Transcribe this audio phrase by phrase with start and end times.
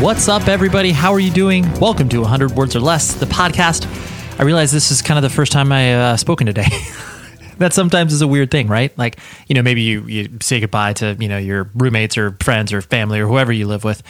[0.00, 0.92] What's up, everybody?
[0.92, 1.70] How are you doing?
[1.78, 3.86] Welcome to 100 Words or Less, the podcast.
[4.40, 6.68] I realize this is kind of the first time I uh, spoken today.
[7.58, 8.96] that sometimes is a weird thing, right?
[8.96, 12.72] Like, you know, maybe you, you say goodbye to, you know, your roommates or friends
[12.72, 14.02] or family or whoever you live with.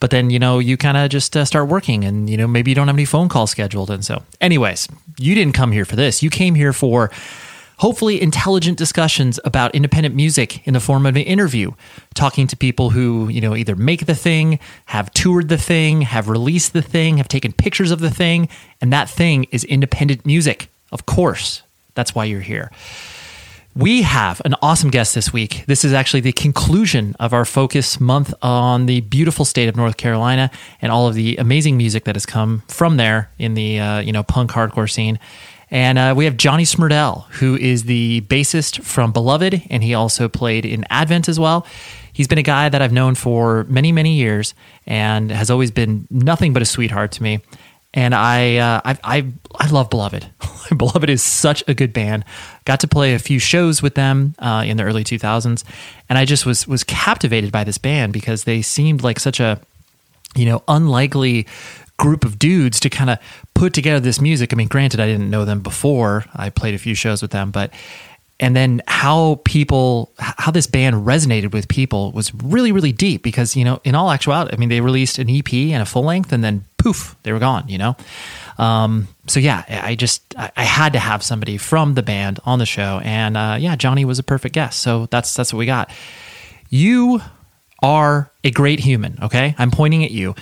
[0.00, 2.70] But then, you know, you kind of just uh, start working and, you know, maybe
[2.70, 3.90] you don't have any phone calls scheduled.
[3.90, 4.86] And so, anyways,
[5.18, 6.22] you didn't come here for this.
[6.22, 7.10] You came here for
[7.78, 11.72] hopefully intelligent discussions about independent music in the form of an interview,
[12.14, 16.28] talking to people who, you know, either make the thing, have toured the thing, have
[16.28, 18.48] released the thing, have taken pictures of the thing,
[18.80, 20.68] and that thing is independent music.
[20.92, 21.62] Of course.
[21.94, 22.70] That's why you're here.
[23.74, 25.64] We have an awesome guest this week.
[25.66, 29.96] This is actually the conclusion of our focus month on the beautiful state of North
[29.96, 30.50] Carolina
[30.82, 34.10] and all of the amazing music that has come from there in the uh, you
[34.10, 35.20] know punk hardcore scene.
[35.70, 40.28] And uh, we have Johnny Smrdel, who is the bassist from Beloved, and he also
[40.28, 41.66] played in Advent as well.
[42.12, 44.54] He's been a guy that I've known for many, many years
[44.86, 47.40] and has always been nothing but a sweetheart to me.
[47.94, 50.26] And I, uh, I, I, I love Beloved.
[50.76, 52.24] Beloved is such a good band.
[52.64, 55.64] Got to play a few shows with them uh, in the early 2000s,
[56.08, 59.58] and I just was was captivated by this band because they seemed like such a,
[60.36, 61.46] you know, unlikely
[61.98, 63.18] group of dudes to kind of
[63.54, 64.52] put together this music.
[64.52, 66.24] I mean, granted, I didn't know them before.
[66.34, 67.72] I played a few shows with them, but
[68.40, 73.56] and then how people how this band resonated with people was really really deep because
[73.56, 76.32] you know in all actuality i mean they released an ep and a full length
[76.32, 77.96] and then poof they were gone you know?
[78.58, 82.66] Um, so yeah i just I, had to have somebody from the band on the
[82.66, 84.80] show and uh, yeah johnny was a perfect guest.
[84.82, 85.90] So that's that's what we got.
[86.70, 87.20] You
[87.82, 89.54] are a great human okay?
[89.58, 90.34] I'm pointing at you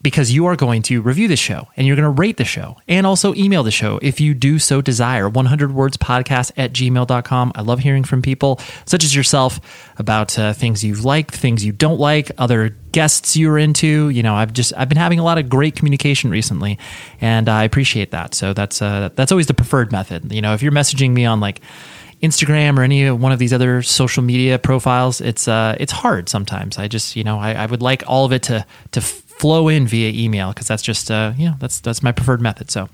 [0.00, 2.76] because you are going to review the show and you're going to rate the show
[2.86, 5.28] and also email the show if you do so desire.
[5.28, 9.60] 100 words podcast at gmail.com i love hearing from people such as yourself
[9.98, 14.08] about uh, things you've liked things you don't like other guests you're into.
[14.08, 16.78] You know i've just i've been having a lot of great communication recently
[17.20, 18.34] and i appreciate that.
[18.34, 20.32] So that's uh, that's always the preferred method.
[20.32, 21.60] You know if you're messaging me on like
[22.22, 26.78] Instagram or any one of these other social media profiles, it's uh, it's hard sometimes.
[26.78, 29.00] I just you know I, I would like all of it to to
[29.38, 32.70] flow in via email because that's just uh, you know that's that's my preferred method.
[32.70, 32.88] So.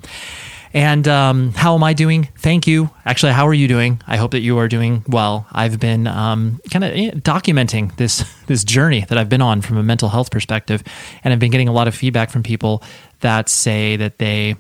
[0.77, 2.31] And um, how am I doing?
[2.37, 2.91] Thank you.
[3.07, 4.03] Actually, how are you doing?
[4.09, 5.47] I hope that you are doing well.
[5.53, 9.85] I've been um, kind of documenting this this journey that I've been on from a
[9.85, 10.83] mental health perspective,
[11.23, 12.83] and I've been getting a lot of feedback from people
[13.21, 14.57] that say that they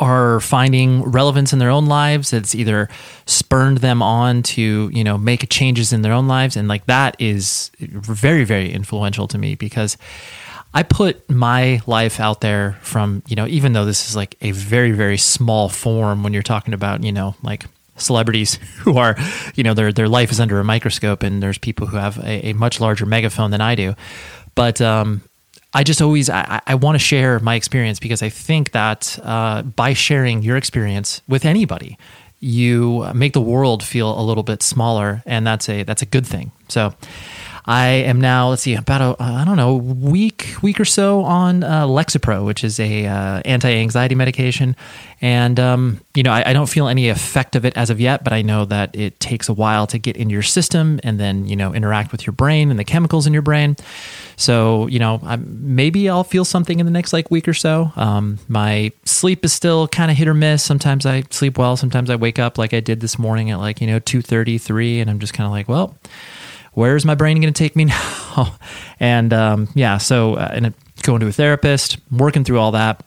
[0.00, 2.88] are finding relevance in their own lives it's either
[3.24, 7.14] spurned them on to you know make changes in their own lives and like that
[7.20, 9.96] is very very influential to me because
[10.76, 14.50] I put my life out there from, you know, even though this is like a
[14.50, 17.64] very, very small form when you're talking about, you know, like
[17.96, 19.16] celebrities who are,
[19.54, 22.48] you know, their their life is under a microscope and there's people who have a,
[22.48, 23.94] a much larger megaphone than I do.
[24.54, 25.22] But um,
[25.72, 29.62] I just always I, I want to share my experience because I think that uh,
[29.62, 31.96] by sharing your experience with anybody,
[32.38, 36.26] you make the world feel a little bit smaller, and that's a that's a good
[36.26, 36.52] thing.
[36.68, 36.92] So.
[37.66, 41.64] I am now, let's see, about a, I don't know, week, week or so on
[41.64, 44.76] uh, Lexapro, which is a uh, anti-anxiety medication.
[45.20, 48.22] And, um, you know, I, I, don't feel any effect of it as of yet,
[48.22, 51.46] but I know that it takes a while to get into your system and then,
[51.48, 53.76] you know, interact with your brain and the chemicals in your brain.
[54.36, 57.90] So, you know, I'm, maybe I'll feel something in the next like week or so.
[57.96, 60.62] Um, my sleep is still kind of hit or miss.
[60.62, 61.76] Sometimes I sleep well.
[61.76, 65.10] Sometimes I wake up like I did this morning at like, you know, 2.33 and
[65.10, 65.96] I'm just kind of like, well,
[66.76, 67.84] where's my brain going to take me
[68.36, 68.56] now?
[69.00, 73.02] and um, yeah, so uh, and going to a therapist, working through all that,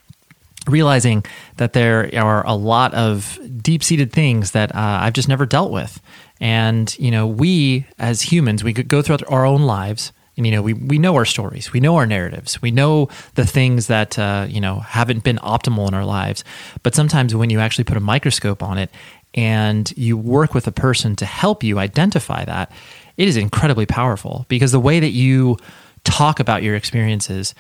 [0.67, 1.23] realizing
[1.57, 5.71] that there are a lot of deep seated things that uh, I've just never dealt
[5.71, 6.01] with.
[6.41, 10.53] And, you know, we as humans, we could go throughout our own lives, And you
[10.53, 14.17] know, we we know our stories, we know our narratives, we know the things that
[14.17, 16.45] uh, you know haven't been optimal in our lives.
[16.81, 18.89] But sometimes when you actually put a microscope on it
[19.33, 22.71] and you work with a person to help you identify that,
[23.17, 25.57] it is incredibly powerful because the way that you
[26.03, 27.53] talk about your experiences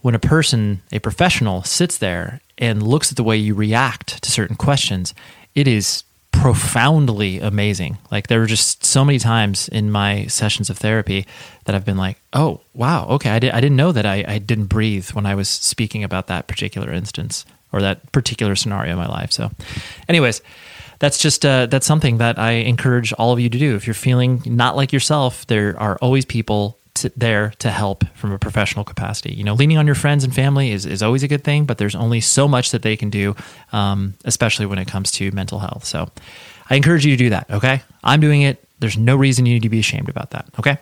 [0.00, 4.30] when a person, a professional, sits there and looks at the way you react to
[4.30, 5.14] certain questions,
[5.54, 7.96] it is profoundly amazing.
[8.10, 11.26] Like there were just so many times in my sessions of therapy
[11.64, 14.38] that I've been like, oh wow, okay, I, did, I didn't know that I, I
[14.38, 18.98] didn't breathe when I was speaking about that particular instance or that particular scenario in
[18.98, 19.32] my life.
[19.32, 19.50] So,
[20.08, 20.42] anyways,
[21.04, 23.76] that's just uh, that's something that I encourage all of you to do.
[23.76, 28.32] If you're feeling not like yourself, there are always people to, there to help from
[28.32, 29.34] a professional capacity.
[29.34, 31.76] You know, leaning on your friends and family is, is always a good thing, but
[31.76, 33.36] there's only so much that they can do,
[33.72, 35.84] um, especially when it comes to mental health.
[35.84, 36.08] So
[36.70, 37.50] I encourage you to do that.
[37.50, 37.82] Okay.
[38.02, 38.66] I'm doing it.
[38.78, 40.46] There's no reason you need to be ashamed about that.
[40.58, 40.78] Okay.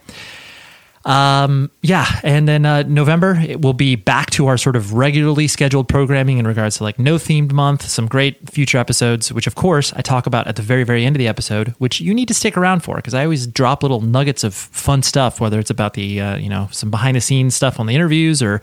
[1.04, 5.48] Um, yeah, and then uh, November it will be back to our sort of regularly
[5.48, 9.56] scheduled programming in regards to like no themed month, some great future episodes, which of
[9.56, 12.28] course I talk about at the very very end of the episode, which you need
[12.28, 15.70] to stick around for because I always drop little nuggets of fun stuff, whether it's
[15.70, 18.62] about the uh, you know some behind the scenes stuff on the interviews or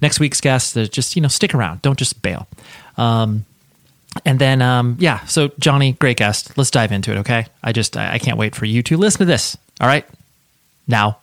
[0.00, 0.74] next week's guests.
[0.90, 2.46] Just you know stick around, don't just bail.
[2.98, 3.46] Um,
[4.24, 6.56] and then um, yeah, so Johnny, great guest.
[6.56, 7.46] Let's dive into it, okay?
[7.64, 9.56] I just I, I can't wait for you to listen to this.
[9.80, 10.06] All right,
[10.86, 11.18] now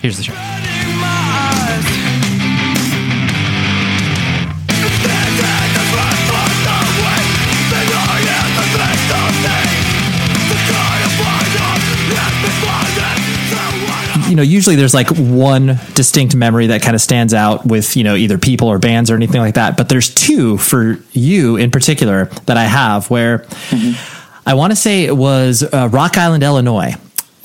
[0.00, 0.34] Here's the show.
[14.28, 18.04] you know, usually there's like one distinct memory that kind of stands out with, you
[18.04, 19.78] know, either people or bands or anything like that.
[19.78, 24.48] But there's two for you in particular that I have where mm-hmm.
[24.48, 26.94] I want to say it was uh, Rock Island, Illinois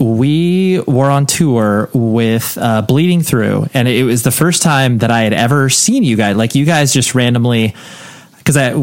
[0.03, 5.11] we were on tour with uh, Bleeding Through, and it was the first time that
[5.11, 6.35] I had ever seen you guys.
[6.35, 7.73] Like you guys just randomly,
[8.37, 8.73] because I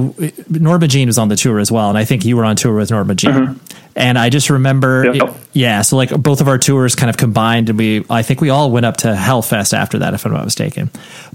[0.48, 2.74] Norma Jean was on the tour as well, and I think you were on tour
[2.74, 3.32] with Norma Jean.
[3.32, 3.76] Mm-hmm.
[3.96, 5.28] And I just remember, yep.
[5.28, 5.82] it, yeah.
[5.82, 8.70] So like both of our tours kind of combined, and we I think we all
[8.70, 10.90] went up to Hellfest after that, if I'm not mistaken.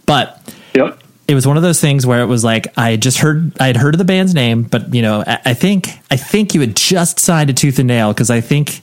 [0.06, 0.42] But
[0.74, 3.68] yep it was one of those things where it was like I just heard I
[3.68, 6.62] had heard of the band's name, but you know I, I think I think you
[6.62, 8.82] had just signed a Tooth and Nail because I think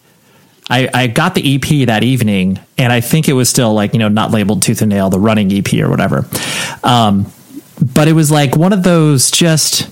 [0.73, 3.99] I, I got the EP that evening, and I think it was still like you
[3.99, 6.27] know not labeled Tooth and Nail, the running EP or whatever.
[6.83, 7.31] Um,
[7.81, 9.91] but it was like one of those just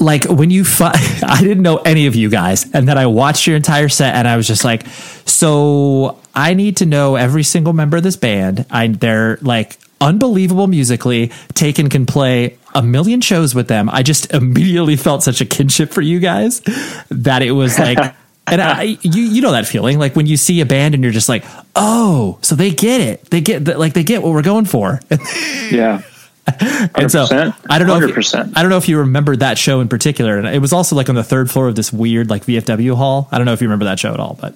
[0.00, 0.92] like when you fi-
[1.26, 4.28] I didn't know any of you guys, and then I watched your entire set, and
[4.28, 4.86] I was just like,
[5.24, 8.66] so I need to know every single member of this band.
[8.70, 11.32] I they're like unbelievable musically.
[11.54, 13.90] Taken can play a million shows with them.
[13.90, 16.60] I just immediately felt such a kinship for you guys
[17.08, 18.14] that it was like.
[18.46, 21.12] and I, you, you know that feeling, like when you see a band and you're
[21.12, 21.44] just like,
[21.74, 23.24] oh, so they get it.
[23.30, 25.00] They get the, like they get what we're going for.
[25.70, 26.02] yeah.
[26.94, 27.24] and so
[27.68, 28.06] I don't know.
[28.06, 30.38] If, I don't know if you remember that show in particular.
[30.38, 33.28] And it was also like on the third floor of this weird like VFW hall.
[33.32, 34.54] I don't know if you remember that show at all, but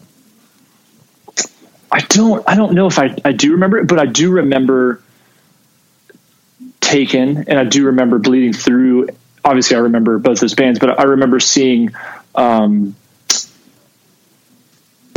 [1.90, 2.48] I don't.
[2.48, 5.02] I don't know if I I do remember it, but I do remember
[6.80, 9.08] Taken, and I do remember Bleeding Through.
[9.44, 11.90] Obviously, I remember both those bands, but I remember seeing.
[12.36, 12.94] Um,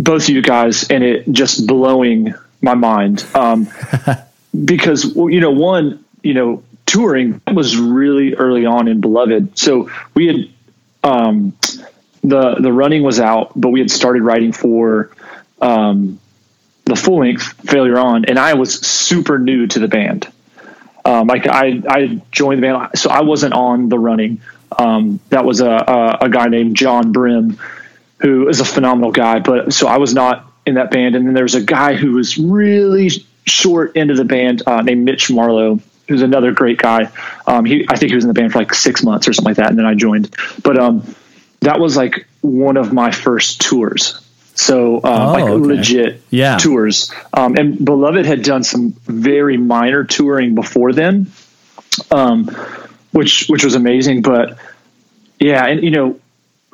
[0.03, 3.25] both of you guys and it just blowing my mind.
[3.33, 3.69] Um,
[4.65, 9.57] because, you know, one, you know, touring was really early on in Beloved.
[9.57, 10.49] So we had,
[11.03, 11.57] um,
[12.23, 15.11] the, the running was out, but we had started writing for,
[15.61, 16.19] um,
[16.85, 20.27] the full length failure on, and I was super new to the band.
[21.05, 24.41] Um, like I, I joined the band, so I wasn't on the running.
[24.77, 27.57] Um, that was a, a, a guy named John Brim
[28.19, 29.39] who is a phenomenal guy.
[29.39, 31.15] But so I was not in that band.
[31.15, 33.09] And then there was a guy who was really
[33.45, 37.11] short into the band uh, named Mitch Marlowe, who's another great guy.
[37.45, 39.51] Um, he, I think he was in the band for like six months or something
[39.51, 39.69] like that.
[39.69, 41.15] And then I joined, but um,
[41.61, 44.19] that was like one of my first tours.
[44.55, 45.65] So, uh, oh, like okay.
[45.65, 46.57] legit yeah.
[46.57, 47.11] tours.
[47.33, 51.31] Um, and Beloved had done some very minor touring before then,
[52.11, 52.45] um,
[53.11, 54.21] which, which was amazing.
[54.21, 54.59] But
[55.39, 56.19] yeah, and you know,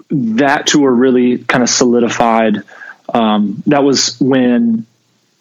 [0.09, 2.63] that tour really kind of solidified.
[3.13, 4.85] Um, that was when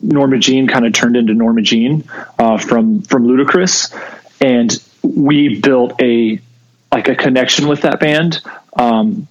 [0.00, 2.04] Norma Jean kind of turned into Norma Jean
[2.38, 3.94] uh, from from Luti-Kriss,
[4.40, 6.40] and we built a
[6.92, 8.40] like a connection with that band.
[8.74, 9.26] Um,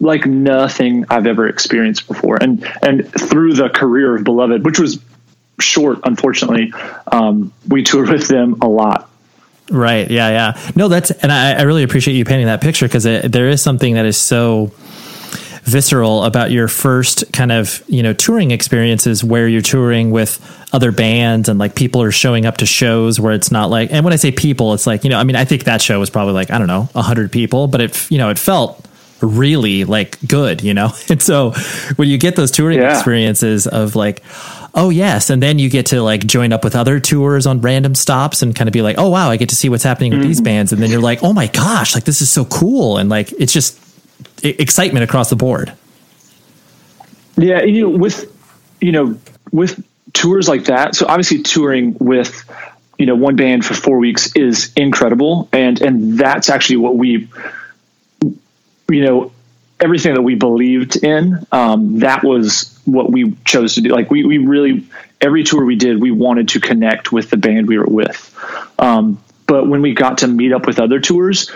[0.00, 5.00] like nothing I've ever experienced before, and and through the career of Beloved, which was
[5.60, 6.72] short, unfortunately,
[7.10, 9.08] um, we toured with them a lot.
[9.72, 10.10] Right.
[10.10, 10.28] Yeah.
[10.28, 10.72] Yeah.
[10.76, 13.94] No, that's, and I, I really appreciate you painting that picture because there is something
[13.94, 14.70] that is so
[15.64, 20.40] visceral about your first kind of you know touring experiences where you're touring with
[20.72, 24.04] other bands and like people are showing up to shows where it's not like and
[24.04, 26.10] when I say people it's like you know I mean I think that show was
[26.10, 28.84] probably like I don't know a hundred people but it you know it felt
[29.20, 31.52] really like good you know and so
[31.94, 32.92] when you get those touring Yeah.
[32.96, 34.24] experiences of like
[34.74, 37.94] oh yes and then you get to like join up with other tours on random
[37.94, 40.22] stops and kind of be like oh wow i get to see what's happening with
[40.22, 43.10] these bands and then you're like oh my gosh like this is so cool and
[43.10, 43.78] like it's just
[44.42, 45.72] excitement across the board
[47.36, 48.30] Yeah, you know, with
[48.80, 49.18] you know,
[49.52, 50.94] with tours like that.
[50.94, 52.44] So obviously, touring with
[52.98, 57.28] you know one band for four weeks is incredible, and and that's actually what we,
[58.22, 59.32] you know,
[59.80, 61.46] everything that we believed in.
[61.50, 63.90] Um, that was what we chose to do.
[63.90, 64.86] Like we we really
[65.20, 68.34] every tour we did, we wanted to connect with the band we were with.
[68.78, 71.50] Um, but when we got to meet up with other tours,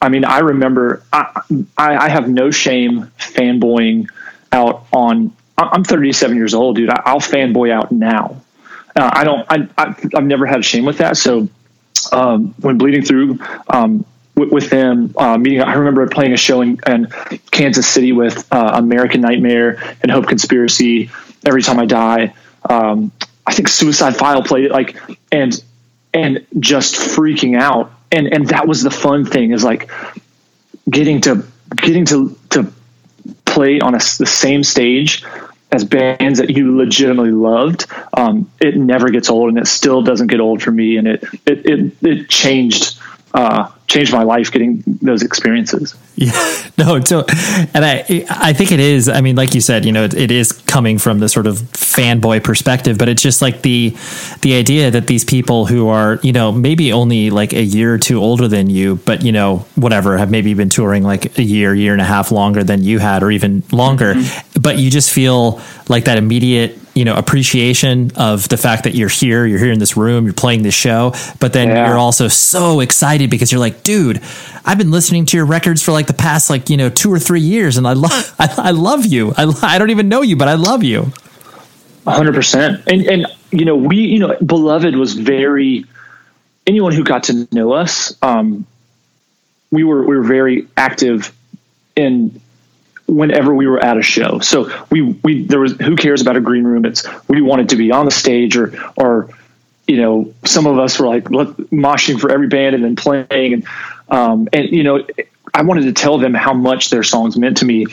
[0.00, 1.40] I mean, I remember I,
[1.78, 4.08] I, I have no shame fanboying
[4.50, 5.34] out on.
[5.56, 6.90] I'm 37 years old, dude.
[6.90, 8.40] I, I'll fanboy out now.
[8.96, 9.46] Uh, I don't.
[9.48, 11.16] I, I I've never had shame with that.
[11.16, 11.48] So
[12.10, 14.04] um, when bleeding through um,
[14.50, 17.08] with, them, uh, meeting, I remember playing a show in, in
[17.50, 21.10] Kansas City with uh, American Nightmare and Hope Conspiracy.
[21.44, 22.34] Every time I die,
[22.68, 23.12] um,
[23.46, 24.96] I think Suicide File played it like
[25.30, 25.62] and
[26.14, 27.92] and just freaking out.
[28.10, 29.90] And and that was the fun thing is like
[30.88, 31.44] getting to
[31.76, 32.72] getting to to
[33.44, 35.24] play on a, the same stage
[35.70, 37.86] as bands that you legitimately loved.
[38.12, 40.98] Um, it never gets old, and it still doesn't get old for me.
[40.98, 42.98] And it it it, it changed
[43.34, 45.94] uh, changed my life getting those experiences.
[46.14, 47.24] Yeah, no, so,
[47.74, 49.08] and I, I think it is.
[49.08, 51.56] I mean, like you said, you know, it, it is coming from the sort of
[51.56, 53.96] fanboy perspective, but it's just like the,
[54.42, 57.98] the idea that these people who are, you know, maybe only like a year or
[57.98, 61.74] two older than you, but you know, whatever, have maybe been touring like a year,
[61.74, 64.14] year and a half longer than you had, or even longer,
[64.60, 69.08] but you just feel like that immediate you know appreciation of the fact that you're
[69.08, 71.88] here you're here in this room you're playing this show but then Yeah.
[71.88, 74.20] you're also so excited because you're like dude
[74.66, 77.18] i've been listening to your records for like the past like you know two or
[77.18, 80.36] three years and i love I, I love you I, I don't even know you
[80.36, 81.12] but i love you
[82.04, 82.82] hundred percent.
[82.88, 85.84] And and you know we you know beloved was very
[86.66, 88.16] anyone who got to know us.
[88.22, 88.66] Um,
[89.70, 91.32] we were we were very active
[91.94, 92.40] in
[93.06, 94.38] whenever we were at a show.
[94.40, 96.84] So we we there was who cares about a green room?
[96.84, 99.28] It's we wanted to be on the stage or or
[99.86, 103.66] you know some of us were like moshing for every band and then playing and
[104.08, 105.04] um, and you know
[105.54, 107.86] I wanted to tell them how much their songs meant to me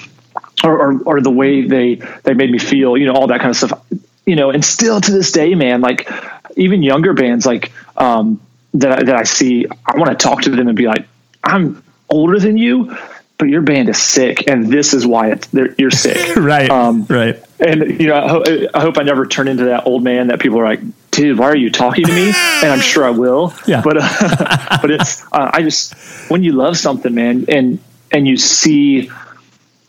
[0.64, 3.50] or, or, or the way they, they made me feel, you know, all that kind
[3.50, 3.86] of stuff,
[4.26, 6.10] you know, and still to this day, man, like
[6.56, 8.40] even younger bands, like, um,
[8.76, 11.06] that, that I see, I want to talk to them and be like,
[11.44, 12.96] I'm older than you,
[13.40, 14.48] but your band is sick.
[14.48, 15.48] And this is why it's,
[15.80, 16.36] you're sick.
[16.36, 19.86] right Um, right and you know, I, ho- I hope I never turn into that
[19.88, 20.82] old man that people are like,
[21.12, 22.28] "Dude, why are you talking to me?"
[22.62, 23.54] And I'm sure I will.
[23.68, 23.82] Yeah.
[23.82, 25.94] But uh, but it's uh, I just
[26.30, 27.80] when you love something, man, and
[28.12, 29.12] and you see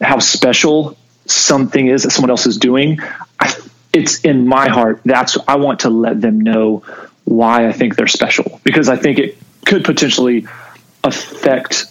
[0.01, 3.01] how special something is that someone else is doing,
[3.39, 3.55] I,
[3.93, 5.01] it's in my heart.
[5.05, 6.83] That's I want to let them know
[7.25, 10.47] why I think they're special because I think it could potentially
[11.05, 11.87] affect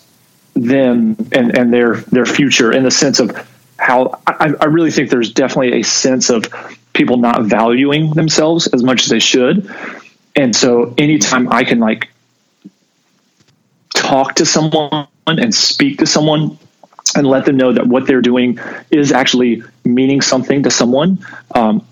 [0.62, 3.48] them and, and their their future in the sense of
[3.78, 6.46] how I, I really think there's definitely a sense of
[6.94, 9.70] people not valuing themselves as much as they should.
[10.36, 12.10] And so anytime I can like
[13.94, 16.58] talk to someone and speak to someone
[17.16, 18.60] and let them know that what they're doing
[18.92, 21.26] is actually meaning something to someone,
[21.56, 21.86] um,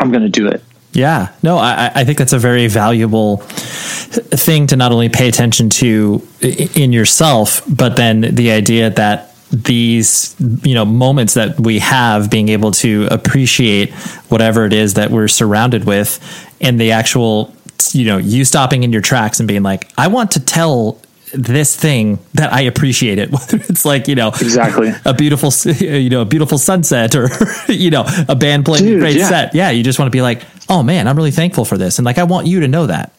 [0.00, 0.62] I'm going to do it.
[0.92, 5.68] Yeah, no, I, I think that's a very valuable thing to not only pay attention
[5.70, 12.30] to in yourself, but then the idea that these you know moments that we have
[12.30, 13.92] being able to appreciate
[14.28, 16.20] whatever it is that we're surrounded with
[16.60, 17.54] and the actual
[17.92, 21.00] you know you stopping in your tracks and being like i want to tell
[21.34, 23.30] this thing that i appreciate it.
[23.32, 24.92] Whether it's like you know Exactly.
[25.04, 27.28] a beautiful you know a beautiful sunset or
[27.68, 29.28] you know a band playing a great yeah.
[29.28, 29.54] set.
[29.54, 31.98] Yeah you just want to be like oh man i'm really thankful for this.
[31.98, 33.12] And like i want you to know that.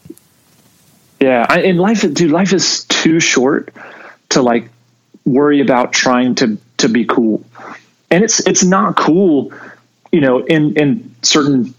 [1.20, 3.74] Yeah, I, and life, dude, life is too short
[4.30, 4.70] to like
[5.26, 7.44] worry about trying to to be cool,
[8.10, 9.52] and it's it's not cool,
[10.12, 11.74] you know, in in certain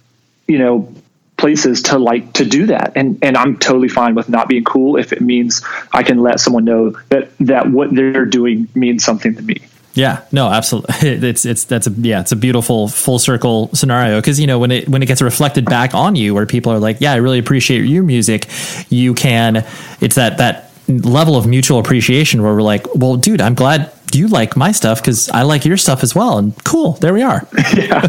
[0.46, 0.94] you know
[1.40, 4.96] places to like to do that, and and I'm totally fine with not being cool
[4.96, 9.34] if it means I can let someone know that that what they're doing means something
[9.34, 9.56] to me.
[9.94, 10.94] Yeah, no, absolutely.
[11.30, 14.70] It's it's that's a yeah, it's a beautiful full circle scenario because you know when
[14.70, 17.38] it when it gets reflected back on you, where people are like, yeah, I really
[17.38, 18.48] appreciate your music.
[18.88, 19.64] You can,
[20.00, 24.28] it's that that level of mutual appreciation where we're like, well, dude, I'm glad you
[24.28, 26.38] like my stuff because I like your stuff as well.
[26.38, 27.46] And cool, there we are.
[27.74, 28.06] yeah.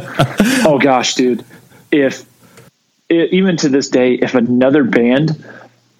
[0.66, 1.44] Oh gosh, dude.
[1.92, 2.26] If
[3.12, 5.44] it, even to this day, if another band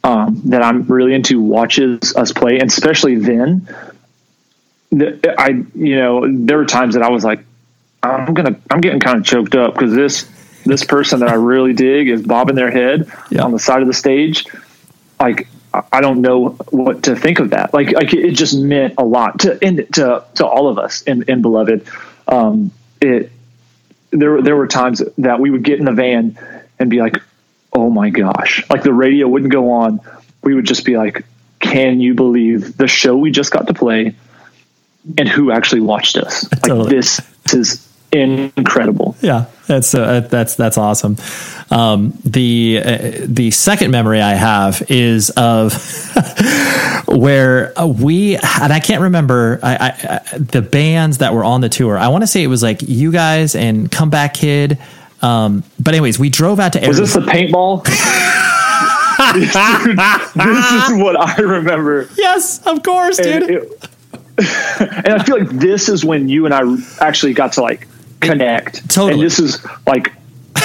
[0.04, 3.68] um, that I'm really into watches us play, and especially then,
[4.92, 7.44] the, I you know there were times that I was like,
[8.04, 10.28] I'm gonna I'm getting kind of choked up because this
[10.66, 13.44] this person that I really dig is bobbing their head Yeah.
[13.44, 14.46] on the side of the stage.
[15.20, 17.74] Like I- don't know what to think of that.
[17.74, 21.24] Like like it just meant a lot to and to to all of us in
[21.24, 21.88] in beloved.
[22.28, 23.32] Um, it
[24.12, 26.38] there there were times that we would get in the van
[26.82, 27.16] and be like,
[27.72, 30.02] "Oh my gosh!" Like the radio wouldn't go on.
[30.44, 31.24] We would just be like,
[31.60, 34.16] "Can you believe the show we just got to play,
[35.18, 36.48] and who actually watched us?
[36.52, 36.96] Like Totally.
[36.96, 37.22] this
[37.54, 41.18] is incredible." Yeah, that's uh, that's that's awesome.
[41.70, 45.74] Um, the uh, the second memory I have is of
[47.08, 49.88] where uh, we and I can't remember I, I,
[50.34, 51.98] I, the bands that were on the tour.
[51.98, 54.80] I want to say it was like you guys and Comeback Kid.
[55.22, 57.26] Um, but anyways, we drove out to Was Arizona.
[57.26, 57.84] this the paintball?
[59.34, 59.44] Dude,
[60.46, 62.10] this is what I remember.
[62.18, 63.64] yes, of course, and, dude.
[63.64, 63.90] it-
[64.80, 66.62] and I feel like this is when you and I
[67.00, 67.88] actually got to like
[68.22, 68.90] connect.
[68.90, 69.14] Totally.
[69.14, 70.12] And this is like,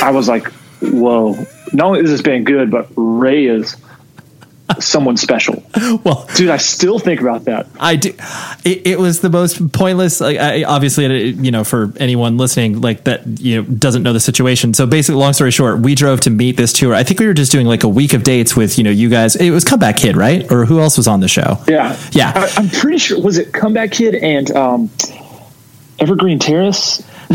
[0.03, 0.47] I was like,
[0.81, 1.35] whoa.
[1.73, 3.77] Not only is this band good, but Ray is
[4.81, 5.63] someone special.
[6.05, 7.67] well, Dude, I still think about that.
[7.79, 8.11] I do.
[8.65, 10.21] It, it was the most pointless.
[10.21, 14.21] Like, I, obviously, you know, for anyone listening, like that, you know, doesn't know the
[14.21, 14.75] situation.
[14.75, 16.95] So, basically, long story short, we drove to meet this tour.
[16.95, 19.09] I think we were just doing like a week of dates with, you know, you
[19.09, 19.37] guys.
[19.37, 20.51] It was Comeback Kid, right?
[20.51, 21.59] Or who else was on the show?
[21.69, 21.99] Yeah.
[22.13, 22.33] Yeah.
[22.35, 24.91] I, I'm pretty sure, was it Comeback Kid and um,
[25.99, 27.03] Evergreen Terrace?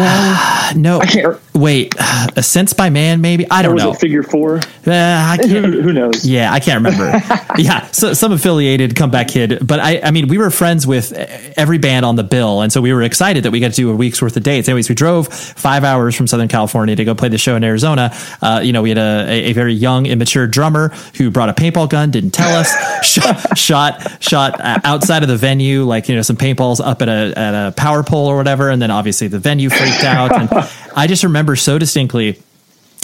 [0.74, 1.96] No, I can't, wait.
[2.36, 3.50] A Sense by Man, maybe.
[3.50, 3.92] I don't was know.
[3.92, 4.58] it Figure Four?
[4.58, 5.66] Uh, I can't.
[5.74, 6.26] Who, who knows?
[6.26, 7.12] Yeah, I can't remember.
[7.58, 11.12] yeah, so some affiliated comeback kid, but I, I mean, we were friends with
[11.58, 13.92] every band on the bill, and so we were excited that we got to do
[13.92, 14.70] a week's worth of dates.
[14.70, 18.16] Anyways, we drove five hours from Southern California to go play the show in Arizona.
[18.42, 21.54] Uh, you know, we had a, a, a very young, immature drummer who brought a
[21.54, 22.72] paintball gun, didn't tell us,
[23.06, 27.10] shot, shot, shot uh, outside of the venue, like you know, some paintballs up at
[27.10, 30.50] a at a power pole or whatever, and then obviously the venue freaked out, and
[30.96, 32.42] I just remember so distinctly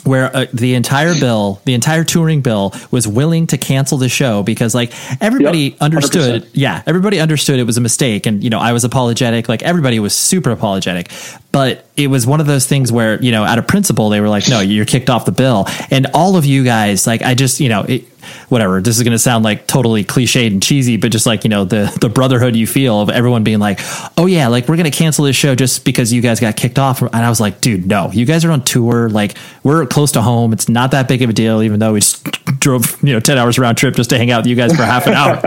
[0.04, 4.43] where uh, the entire bill, the entire touring bill was willing to cancel the show
[4.43, 6.43] because like everybody Yep, understood.
[6.43, 6.50] 100%.
[6.54, 8.26] Yeah, everybody understood it was a mistake.
[8.26, 9.50] And, you know, I was apologetic.
[9.50, 11.12] Like everybody was super apologetic.
[11.52, 14.30] But it was one of those things where, you know, out of principle, they were
[14.30, 15.65] like, no, you're kicked off the bill.
[15.89, 18.06] And all of you guys, like, I just, you know, it,
[18.50, 21.50] whatever, this is going to sound like totally cliched and cheesy, but just like, you
[21.50, 23.80] know, the, the brotherhood you feel of everyone being like,
[24.18, 26.80] oh yeah, like we're going to cancel this show just because you guys got kicked
[26.80, 27.02] off.
[27.02, 29.10] And I was like, dude, no, you guys are on tour.
[29.10, 30.54] Like we're close to home.
[30.54, 32.24] It's not that big of a deal, even though we just
[32.60, 34.84] drove, you know, 10 hours round trip just to hang out with you guys for
[34.84, 35.42] half an hour.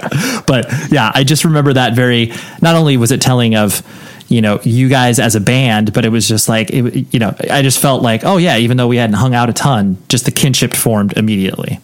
[0.47, 3.83] but yeah, I just remember that very, not only was it telling of,
[4.31, 7.35] you know, you guys as a band, but it was just like, it, you know,
[7.51, 10.25] I just felt like, oh yeah, even though we hadn't hung out a ton, just
[10.25, 11.81] the kinship formed immediately.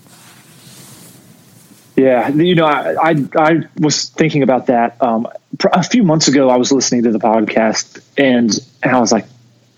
[1.96, 5.26] Yeah, you know, I I, I was thinking about that um,
[5.72, 6.50] a few months ago.
[6.50, 8.50] I was listening to the podcast, and
[8.82, 9.26] and I was like,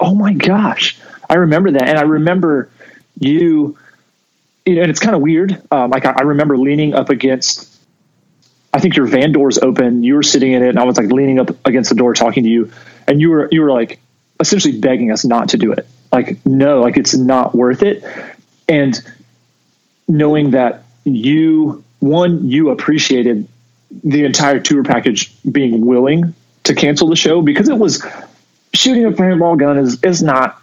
[0.00, 0.98] "Oh my gosh!"
[1.30, 2.70] I remember that, and I remember
[3.20, 3.78] you.
[4.66, 5.62] you know, and it's kind of weird.
[5.70, 7.68] Um, like I, I remember leaning up against.
[8.72, 10.02] I think your van door's open.
[10.02, 12.44] You were sitting in it, and I was like leaning up against the door, talking
[12.44, 12.72] to you,
[13.06, 14.00] and you were you were like
[14.40, 15.88] essentially begging us not to do it.
[16.12, 18.04] Like, no, like it's not worth it.
[18.68, 18.98] And
[20.06, 23.48] knowing that you one you appreciated
[24.04, 26.34] the entire tour package being willing
[26.64, 28.04] to cancel the show because it was
[28.74, 30.60] shooting a paintball gun is is not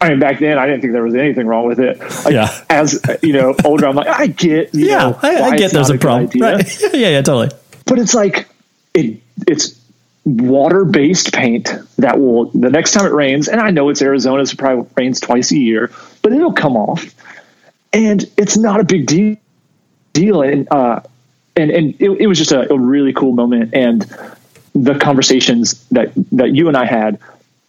[0.00, 1.98] I mean back then I didn't think there was anything wrong with it.
[1.98, 2.64] Like, Yeah.
[2.68, 5.88] As you know, older I'm like I get you Yeah, know, I, I get there's
[5.88, 6.30] not a problem.
[6.40, 6.80] Right.
[6.94, 7.50] yeah, yeah, totally.
[7.86, 8.48] But it's like
[8.94, 9.78] it it's
[10.24, 14.44] water based paint that will the next time it rains, and I know it's Arizona,
[14.44, 15.90] so it probably rains twice a year,
[16.22, 17.14] but it'll come off.
[17.92, 19.36] And it's not a big deal
[20.20, 20.42] deal.
[20.42, 21.00] And uh
[21.56, 24.06] and and it, it was just a, a really cool moment and
[24.74, 27.18] the conversations that that you and I had,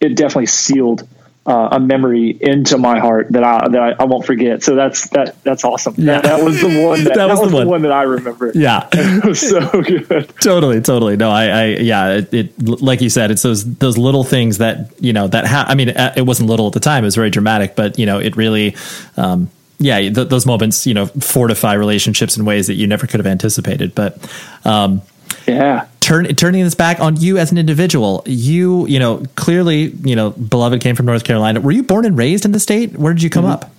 [0.00, 1.06] it definitely sealed
[1.46, 4.62] uh, a memory into my heart that I that I, I won't forget.
[4.62, 5.94] So that's that that's awesome.
[5.96, 6.20] Yeah.
[6.20, 7.68] That, that was the one that, That that was was, the the one.
[7.68, 8.52] one that I remember.
[8.54, 8.88] Yeah.
[8.92, 10.32] it was so good.
[10.40, 14.22] totally totally no i i yeah it, it like you said it's those those little
[14.22, 17.06] things that you know that ha- i mean it wasn't little at the time it
[17.06, 18.76] was very dramatic but you know it really
[19.16, 23.18] um yeah th- those moments you know fortify relationships in ways that you never could
[23.18, 24.16] have anticipated but
[24.64, 25.02] um
[25.48, 25.86] Yeah.
[26.00, 30.30] turn, turning this back on you as an individual you you know clearly you know
[30.30, 33.22] beloved came from north carolina were you born and raised in the state where did
[33.22, 33.70] you come up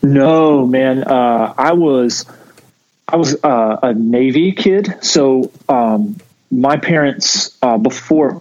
[0.00, 1.02] No, man.
[1.02, 2.24] Uh, I was,
[3.08, 4.94] I was uh, a Navy kid.
[5.02, 6.16] So um,
[6.52, 8.40] my parents uh, before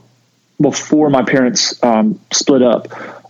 [0.61, 2.87] before my parents um, split up,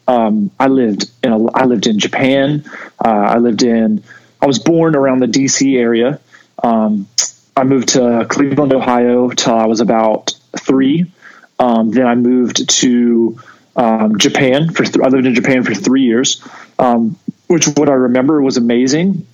[0.08, 2.64] um, I lived in a, I lived in Japan.
[3.04, 4.04] Uh, I lived in
[4.42, 6.20] I was born around the DC area.
[6.64, 7.08] Um,
[7.56, 11.12] I moved to Cleveland, Ohio, till I was about three.
[11.60, 13.40] Um, then I moved to
[13.76, 16.42] um, Japan for th- I lived in Japan for three years,
[16.78, 17.18] um,
[17.48, 19.26] which what I remember was amazing,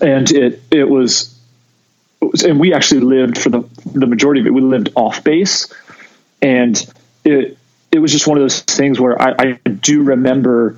[0.00, 1.38] and it it was,
[2.44, 4.54] and we actually lived for the the majority of it.
[4.54, 5.72] We lived off base,
[6.40, 6.82] and
[7.24, 7.57] it
[7.90, 10.76] it was just one of those things where I, I do remember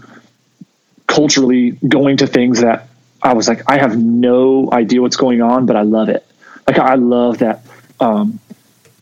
[1.07, 2.89] culturally going to things that
[3.23, 6.27] I was like, I have no idea what's going on, but I love it.
[6.67, 7.65] Like I love that,
[7.99, 8.39] um,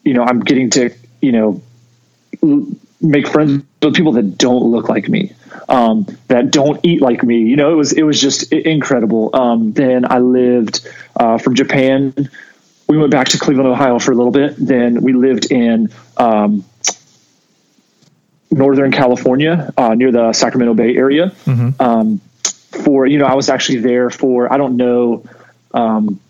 [0.05, 0.90] you know, I'm getting to,
[1.21, 1.62] you know,
[3.01, 5.35] make friends with people that don't look like me,
[5.68, 7.42] um, that don't eat like me.
[7.42, 9.31] You know, it was, it was just incredible.
[9.37, 12.31] Um, then I lived, uh, from Japan.
[12.88, 14.55] We went back to Cleveland, Ohio for a little bit.
[14.57, 16.64] Then we lived in, um,
[18.50, 21.32] Northern California, uh, near the Sacramento Bay area.
[21.44, 21.80] Mm-hmm.
[21.80, 22.20] Um,
[22.84, 25.24] for you know, I was actually there for I don't know
[25.72, 26.20] um,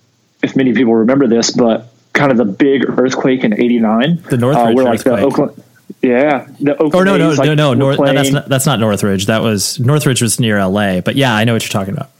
[0.43, 4.71] if many people remember this, but kind of the big earthquake in '89, the Northridge
[4.71, 5.21] uh, where like earthquake.
[5.21, 5.65] the Oakland.
[6.03, 8.67] Yeah, the Oakland or no, no, A's, like, no, no, North, no, that's not that's
[8.67, 9.27] not Northridge.
[9.27, 12.11] That was Northridge was near LA, but yeah, I know what you're talking about.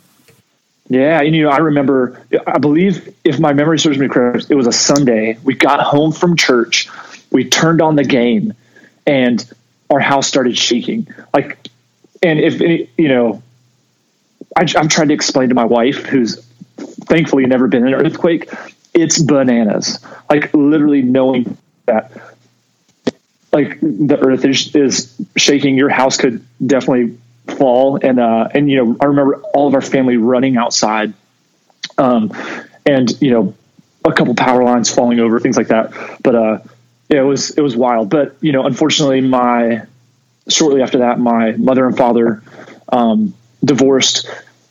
[0.89, 2.25] Yeah, and you know, I remember.
[2.47, 5.39] I believe, if my memory serves me correct, it was a Sunday.
[5.45, 6.89] We got home from church.
[7.31, 8.55] We turned on the game,
[9.07, 9.45] and
[9.91, 11.09] our house started shaking.
[11.33, 11.59] Like,
[12.23, 12.61] and if
[12.97, 13.43] you know,
[14.57, 16.45] I, I'm trying to explain to my wife, who's
[16.77, 18.51] thankfully never been in an earthquake.
[18.95, 20.05] It's bananas.
[20.31, 22.13] Like literally knowing that,
[23.53, 25.77] like the earth is, is shaking.
[25.77, 29.81] Your house could definitely fall, and uh, and you know, I remember all of our
[29.81, 31.13] family running outside,
[31.97, 32.33] um,
[32.85, 33.55] and you know,
[34.05, 35.93] a couple power lines falling over, things like that.
[36.23, 36.59] But uh,
[37.09, 38.11] yeah, it was it was wild.
[38.11, 39.87] But you know, unfortunately, my
[40.49, 42.43] shortly after that, my mother and father
[42.89, 44.29] um, divorced.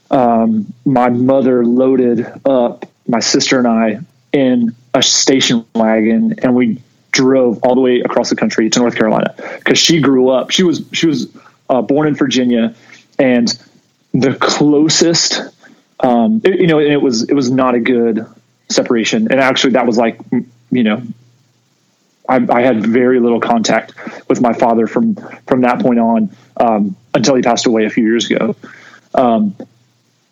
[0.10, 4.00] Um, my mother loaded up my sister and I
[4.32, 8.96] in a station wagon, and we drove all the way across the country to North
[8.96, 10.52] Carolina because she grew up.
[10.52, 11.28] She was she was
[11.70, 12.76] uh, born in Virginia,
[13.18, 13.48] and
[14.14, 15.42] the closest,
[16.00, 18.26] um, it, you know, it was it was not a good
[18.70, 19.32] separation.
[19.32, 20.20] And actually, that was like
[20.72, 21.02] you know
[22.28, 23.94] I, I, had very little contact
[24.28, 25.16] with my father from
[25.48, 28.56] from that point on um, until he passed away a few years ago.
[29.14, 29.56] Um,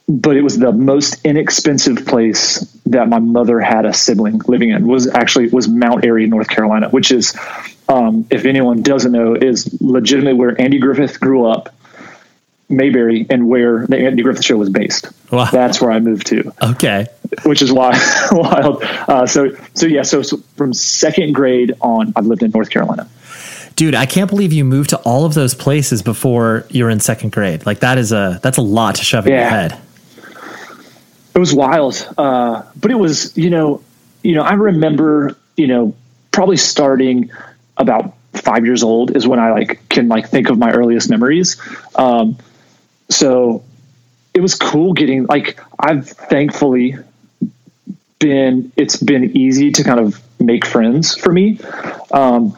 [0.07, 4.87] but it was the most inexpensive place that my mother had a sibling living in
[4.87, 7.35] was actually was Mount Airy, North Carolina, which is,
[7.89, 11.74] um, if anyone doesn't know, is legitimately where Andy Griffith grew up
[12.69, 15.09] Mayberry and where the Andy Griffith Show was based.
[15.31, 15.49] Wow.
[15.51, 16.51] That's where I moved to.
[16.61, 17.07] Okay.
[17.43, 17.91] Which is why
[18.31, 18.83] wild.
[18.83, 20.03] Uh, so so yeah.
[20.03, 23.09] So, so from second grade on, I've lived in North Carolina.
[23.75, 27.01] Dude, I can't believe you moved to all of those places before you were in
[27.01, 27.65] second grade.
[27.65, 29.41] Like that is a that's a lot to shove in yeah.
[29.41, 29.81] your head.
[31.35, 33.83] It was wild, uh, but it was you know
[34.23, 35.93] you know I remember you know
[36.31, 37.29] probably starting
[37.77, 41.57] about five years old is when I like can like think of my earliest memories.
[41.95, 42.37] Um,
[43.09, 43.63] so
[44.33, 46.95] it was cool getting like I've thankfully
[48.19, 51.59] been it's been easy to kind of make friends for me.
[52.11, 52.57] Um,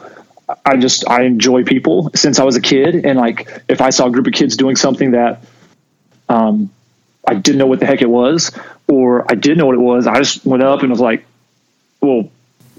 [0.64, 4.06] I just I enjoy people since I was a kid, and like if I saw
[4.06, 5.44] a group of kids doing something that
[6.28, 6.70] um,
[7.26, 8.50] I didn't know what the heck it was,
[8.86, 11.26] or I did know what it was, I just went up and was like,
[12.00, 12.30] "Well,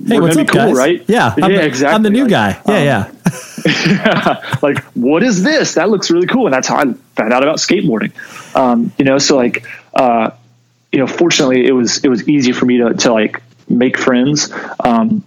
[0.08, 0.76] hey, what's up, cool, guys?
[0.76, 1.04] right?
[1.08, 1.96] Yeah, I'm the, exactly.
[1.96, 2.62] I'm the new like, guy.
[2.68, 3.12] Yeah, um, yeah.
[4.62, 5.76] like, what is this?
[5.76, 8.14] That looks really cool, and that's how I found out about skateboarding.
[8.56, 10.32] Um, you know, so like, uh,
[10.92, 14.52] you know, fortunately, it was it was easy for me to to like make friends.
[14.80, 15.24] Um,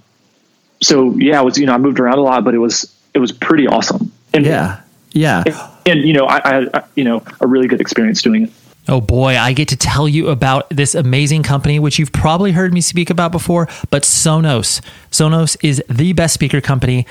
[0.80, 3.18] so yeah, it was you know I moved around a lot, but it was it
[3.18, 4.12] was pretty awesome.
[4.34, 4.80] And, yeah,
[5.12, 8.44] yeah, and, and you know I, I had you know a really good experience doing
[8.44, 8.52] it.
[8.88, 12.74] Oh boy, I get to tell you about this amazing company, which you've probably heard
[12.74, 14.80] me speak about before, but Sonos.
[15.12, 17.06] Sonos is the best speaker company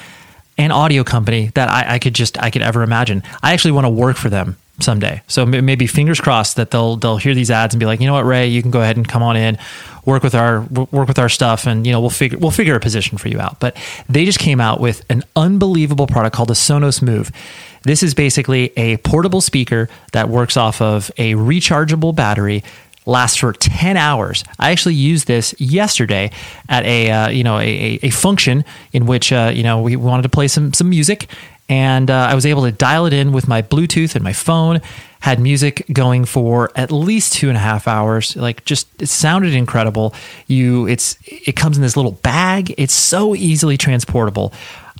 [0.62, 3.24] and audio company that I, I could just I could ever imagine.
[3.42, 5.22] I actually want to work for them someday.
[5.28, 8.14] So maybe fingers crossed that they'll they'll hear these ads and be like, you know
[8.14, 9.58] what, Ray, you can go ahead and come on in,
[10.06, 12.80] work with our work with our stuff, and you know we'll figure we'll figure a
[12.80, 13.60] position for you out.
[13.60, 13.76] But
[14.08, 17.32] they just came out with an unbelievable product called the Sonos Move.
[17.84, 22.64] This is basically a portable speaker that works off of a rechargeable battery
[23.06, 24.44] lasts for 10 hours.
[24.60, 26.32] I actually used this yesterday
[26.70, 30.24] at a uh, you know a, a, function in which uh, you know we wanted
[30.24, 31.28] to play some some music
[31.72, 34.82] and uh, I was able to dial it in with my Bluetooth and my phone.
[35.22, 38.36] Had music going for at least two and a half hours.
[38.36, 40.14] Like, just it sounded incredible.
[40.48, 42.76] You, it's it comes in this little bag.
[42.78, 44.52] It's so easily transportable.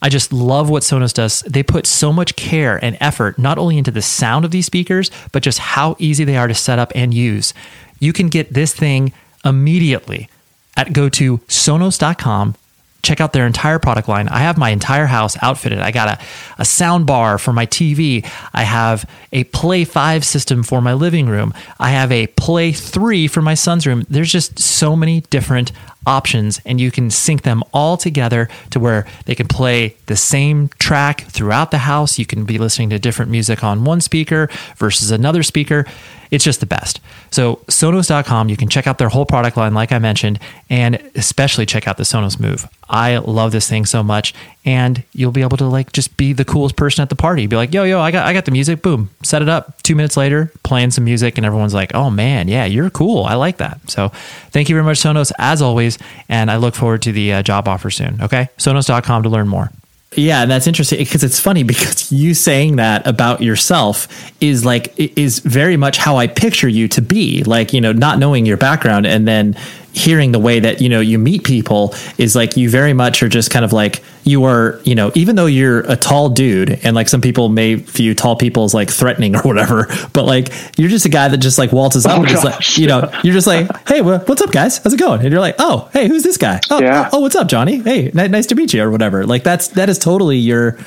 [0.02, 1.42] I just love what Sonos does.
[1.42, 5.12] They put so much care and effort not only into the sound of these speakers,
[5.34, 7.54] but just how easy they are to set up and use.
[8.02, 9.14] You can get this thing
[9.46, 10.28] immediately
[10.76, 12.56] at go to sonos.com
[13.04, 14.28] check out their entire product line.
[14.30, 15.80] I have my entire house outfitted.
[15.80, 16.24] I got a,
[16.60, 18.28] a sound bar for my TV.
[18.54, 21.54] I have a Play 5 system for my living room.
[21.80, 24.06] I have a Play 3 for my son's room.
[24.10, 25.72] There's just so many different
[26.06, 30.70] options, and you can sync them all together to where they can play the same
[30.80, 32.18] track throughout the house.
[32.18, 35.86] You can be listening to different music on one speaker versus another speaker.
[36.32, 37.02] It's just the best.
[37.30, 40.40] So, Sonos.com, you can check out their whole product line, like I mentioned,
[40.70, 42.70] and especially check out the Sonos Move.
[42.90, 46.46] I love this thing so much, and you'll be able to like just be the
[46.46, 47.48] coolest person at the party.
[47.48, 48.82] Be like, yo, yo, I got, I got the music.
[48.82, 49.82] Boom, set it up.
[49.84, 53.26] Two minutes later, playing some music, and everyone's like, oh man, yeah, you're cool.
[53.26, 53.90] I like that.
[53.90, 54.10] So,
[54.52, 55.98] thank you very much, Sonos, as always,
[56.30, 58.22] and I look forward to the uh, job offer soon.
[58.22, 59.70] Okay, Sonos.com to learn more.
[60.16, 64.10] Yeah, and that's interesting because it's funny because you saying that about yourself
[64.42, 67.44] is like is very much how I picture you to be.
[67.44, 69.56] Like, you know, not knowing your background and then
[69.94, 73.28] hearing the way that you know you meet people is like you very much are
[73.28, 76.96] just kind of like you are you know even though you're a tall dude and
[76.96, 80.90] like some people may view tall people as like threatening or whatever but like you're
[80.90, 83.48] just a guy that just like waltzes up oh, and like you know you're just
[83.48, 84.78] like hey what's up guys?
[84.78, 85.22] How's it going?
[85.22, 86.60] And you're like oh hey who's this guy?
[86.70, 87.10] Oh, yeah.
[87.12, 87.80] oh what's up johnny?
[87.82, 89.26] Hey nice to meet you or whatever.
[89.26, 90.78] Like that's that is totally your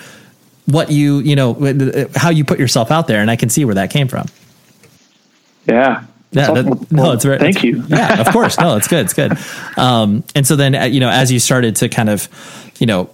[0.66, 3.66] what you you know uh, how you put yourself out there and i can see
[3.66, 4.26] where that came from.
[5.66, 7.38] Yeah yeah, that, no, it's very.
[7.38, 7.84] Thank you.
[7.88, 8.58] yeah, of course.
[8.58, 9.04] No, it's good.
[9.04, 9.32] It's good.
[9.76, 12.28] Um, and so then, uh, you know, as you started to kind of,
[12.78, 13.10] you know,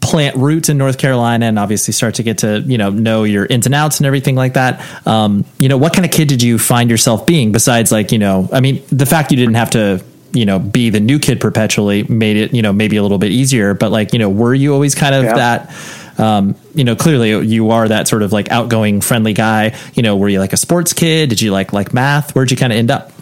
[0.00, 3.46] plant roots in North Carolina, and obviously start to get to, you know, know your
[3.46, 4.84] ins and outs and everything like that.
[5.06, 7.52] Um, you know, what kind of kid did you find yourself being?
[7.52, 10.90] Besides, like, you know, I mean, the fact you didn't have to you know be
[10.90, 14.12] the new kid perpetually made it you know maybe a little bit easier but like
[14.12, 15.34] you know were you always kind of yeah.
[15.34, 15.70] that
[16.18, 19.76] um, you know, clearly you are that sort of like outgoing, friendly guy.
[19.94, 21.30] You know, were you like a sports kid?
[21.30, 22.34] Did you like like math?
[22.34, 23.12] Where'd you kind of end up?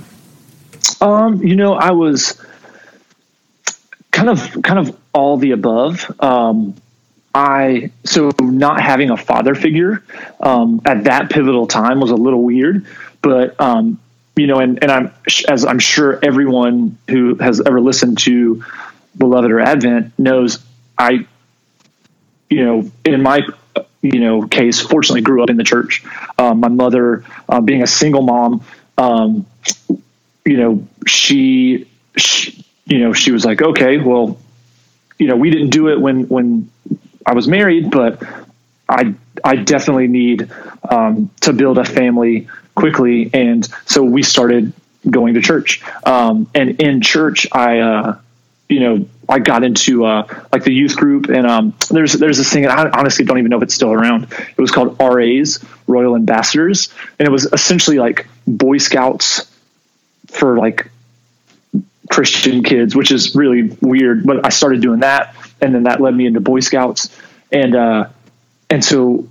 [1.01, 2.41] Um, you know, I was
[4.11, 6.11] kind of kind of all the above.
[6.21, 6.75] Um,
[7.35, 10.03] I so not having a father figure
[10.41, 12.87] um, at that pivotal time was a little weird,
[13.23, 14.01] but um,
[14.37, 15.13] you know, and and I'm
[15.49, 18.65] as I'm sure everyone who has ever listened to
[19.17, 20.65] Beloved or Advent knows,
[20.97, 21.27] I
[22.51, 23.43] you know, in my
[24.03, 26.05] you know case, fortunately grew up in the church.
[26.39, 28.65] Um, my mother, uh, being a single mom,
[28.99, 29.47] um,
[30.45, 34.39] you know, she, she, you know, she was like, okay, well,
[35.19, 36.71] you know, we didn't do it when when
[37.27, 38.23] I was married, but
[38.89, 40.51] I I definitely need
[40.89, 44.73] um, to build a family quickly, and so we started
[45.09, 45.83] going to church.
[46.05, 48.19] Um, and in church, I uh,
[48.69, 52.53] you know I got into uh, like the youth group, and um, there's there's this
[52.53, 54.33] thing, I honestly don't even know if it's still around.
[54.33, 59.51] It was called RAs, Royal Ambassadors, and it was essentially like Boy Scouts
[60.29, 60.91] for like
[62.11, 64.27] Christian kids, which is really weird.
[64.27, 67.09] But I started doing that, and then that led me into Boy Scouts,
[67.51, 68.09] and uh,
[68.71, 69.29] and so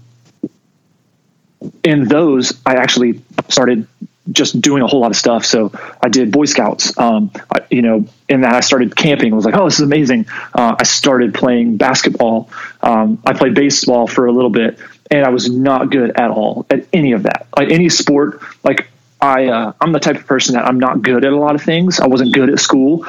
[1.84, 3.88] in those, I actually started
[4.32, 5.46] just doing a whole lot of stuff.
[5.46, 9.34] So I did Boy Scouts, um, I, you know, and then I started camping.
[9.34, 10.28] I was like, oh, this is amazing.
[10.54, 12.50] Uh, I started playing basketball.
[12.82, 14.80] Um, I played baseball for a little bit,
[15.12, 17.48] and I was not good at all at any of that.
[17.56, 18.90] Like any sport, like
[19.22, 21.62] I, uh, I'm the type of person that I'm not good at a lot of
[21.62, 22.00] things.
[22.00, 23.06] I wasn't good at school,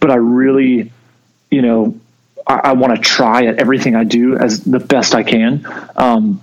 [0.00, 0.92] but I really,
[1.50, 1.98] you know,
[2.46, 5.66] I, I want to try at everything I do as the best I can.
[5.96, 6.42] Um,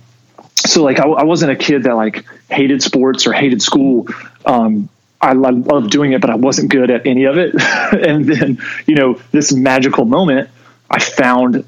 [0.66, 4.06] so like I, I, wasn't a kid that like hated sports or hated school.
[4.44, 4.88] Um,
[5.20, 7.54] I, loved doing it, but I wasn't good at any of it.
[7.60, 10.50] and then, you know, this magical moment,
[10.90, 11.64] I found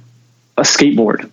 [0.56, 1.30] a skateboard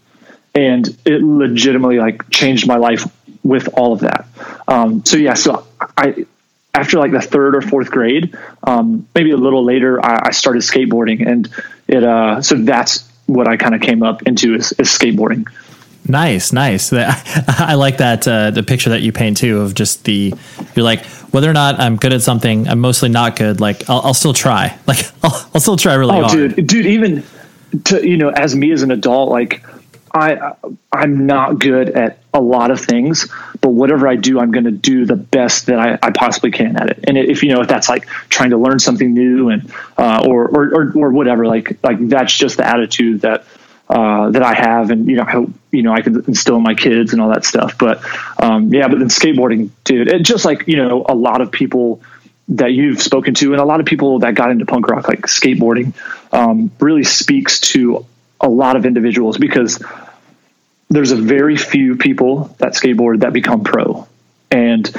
[0.54, 3.06] and it legitimately like changed my life
[3.44, 4.28] with all of that.
[4.68, 6.26] Um, so yeah, so I,
[6.74, 10.62] after like the third or fourth grade, um, maybe a little later, I, I started
[10.64, 11.50] skateboarding and
[11.88, 15.48] it, uh, so that's what I kind of came up into is, is skateboarding.
[16.08, 16.94] Nice, nice.
[16.94, 20.34] I like that uh, the picture that you paint too of just the
[20.76, 23.60] you're like whether or not I'm good at something, I'm mostly not good.
[23.60, 24.78] Like I'll, I'll still try.
[24.88, 26.56] Like I'll, I'll still try really oh, hard.
[26.56, 26.86] dude, dude.
[26.86, 27.24] Even
[27.86, 29.66] to you know, as me as an adult, like
[30.14, 30.54] I
[30.92, 33.28] I'm not good at a lot of things,
[33.62, 36.76] but whatever I do, I'm going to do the best that I, I, possibly can
[36.78, 37.00] at it.
[37.06, 40.48] And if you know if that's like trying to learn something new and uh, or,
[40.48, 43.46] or or or whatever, like like that's just the attitude that
[43.88, 46.74] uh, that I have, and you know, hope you know I can instill in my
[46.74, 47.78] kids and all that stuff.
[47.78, 48.02] But
[48.42, 52.02] um, yeah, but then skateboarding, dude, it, just like you know, a lot of people
[52.50, 55.22] that you've spoken to, and a lot of people that got into punk rock, like
[55.22, 55.94] skateboarding,
[56.32, 58.06] um, really speaks to
[58.42, 59.84] a lot of individuals because
[60.90, 64.08] there's a very few people that skateboard that become pro,
[64.50, 64.90] and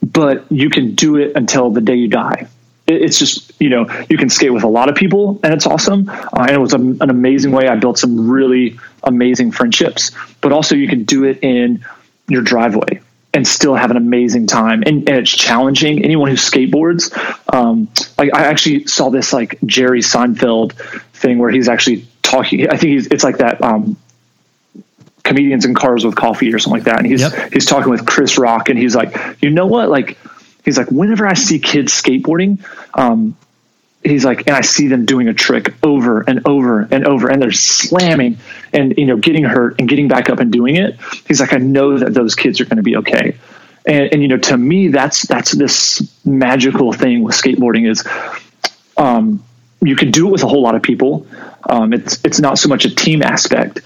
[0.00, 2.48] but you can do it until the day you die
[2.88, 6.08] it's just you know you can skate with a lot of people and it's awesome.
[6.08, 7.68] Uh, and it was a, an amazing way.
[7.68, 11.84] I built some really amazing friendships but also you can do it in
[12.28, 13.00] your driveway
[13.34, 14.82] and still have an amazing time.
[14.84, 16.02] And, and it's challenging.
[16.02, 17.12] Anyone who skateboards
[17.52, 20.72] um, like i actually saw this like jerry seinfeld
[21.12, 23.96] thing where he's actually talking i think he's it's like that um,
[25.28, 26.98] comedians in cars with coffee or something like that.
[26.98, 27.52] And he's yep.
[27.52, 29.88] he's talking with chris rock and he's like you know what?
[29.90, 30.18] Like
[30.68, 33.34] he's like, whenever I see kids skateboarding, um,
[34.04, 37.40] he's like, and I see them doing a trick over and over and over, and
[37.40, 38.36] they're slamming
[38.74, 41.00] and you know getting hurt and getting back up and doing it.
[41.26, 43.38] He's like, I know that those kids are going to be okay.
[43.86, 48.06] And, and you know, to me, that's that's this magical thing with skateboarding is,
[48.98, 49.42] um,
[49.80, 51.26] you can do it with a whole lot of people.
[51.66, 53.80] Um, it's it's not so much a team aspect,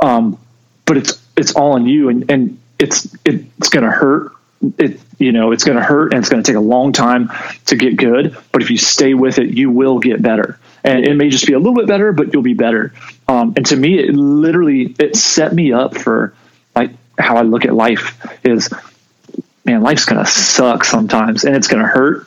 [0.00, 0.38] um,
[0.84, 4.32] but it's it's all on you, and and it's it, it's going to hurt
[4.78, 7.30] it you know it's going to hurt and it's going to take a long time
[7.66, 10.58] to get good but if you stay with it you will get better.
[10.82, 12.92] And it may just be a little bit better but you'll be better.
[13.28, 16.34] Um, and to me it literally it set me up for
[16.74, 18.70] like how i look at life is
[19.64, 22.26] man life's going to suck sometimes and it's going to hurt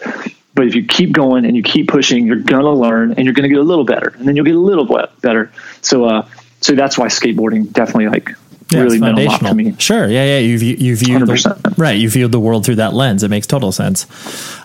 [0.56, 3.34] but if you keep going and you keep pushing you're going to learn and you're
[3.34, 4.86] going to get a little better and then you'll get a little
[5.22, 5.52] better.
[5.82, 6.28] So uh
[6.62, 8.30] so that's why skateboarding definitely like
[8.71, 9.76] yeah, really meant a lot to me.
[9.78, 10.39] Sure, yeah, yeah.
[10.39, 11.97] You view, you view the, right.
[11.97, 13.23] You viewed the world through that lens.
[13.23, 14.06] It makes total sense.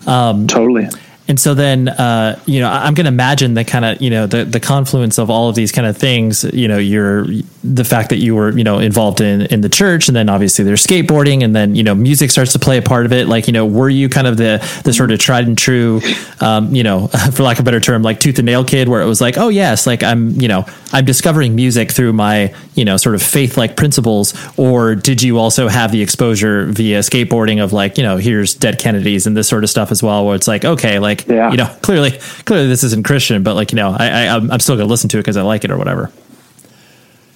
[0.06, 0.88] Um, totally.
[1.29, 4.27] And so then, uh, you know, I'm going to imagine the kind of, you know,
[4.27, 7.27] the, the confluence of all of these kind of things, you know, you're
[7.62, 10.64] the fact that you were, you know, involved in, in the church and then obviously
[10.64, 13.29] there's skateboarding and then, you know, music starts to play a part of it.
[13.29, 16.01] Like, you know, were you kind of the, the sort of tried and true,
[16.41, 19.03] um, you know, for lack of a better term, like tooth and nail kid where
[19.03, 20.64] it was like, oh yes, like I'm, you know,
[20.95, 24.35] I'm discovering music through my, you know, sort of faith like principles.
[24.57, 28.79] Or did you also have the exposure via skateboarding of like, you know, here's dead
[28.79, 31.50] Kennedys and this sort of stuff as well, where it's like, okay, like, like, yeah.
[31.50, 32.12] you know, clearly,
[32.44, 35.09] clearly this isn't Christian, but like, you know, I, I I'm still going to listen
[35.11, 36.11] to it because I like it or whatever.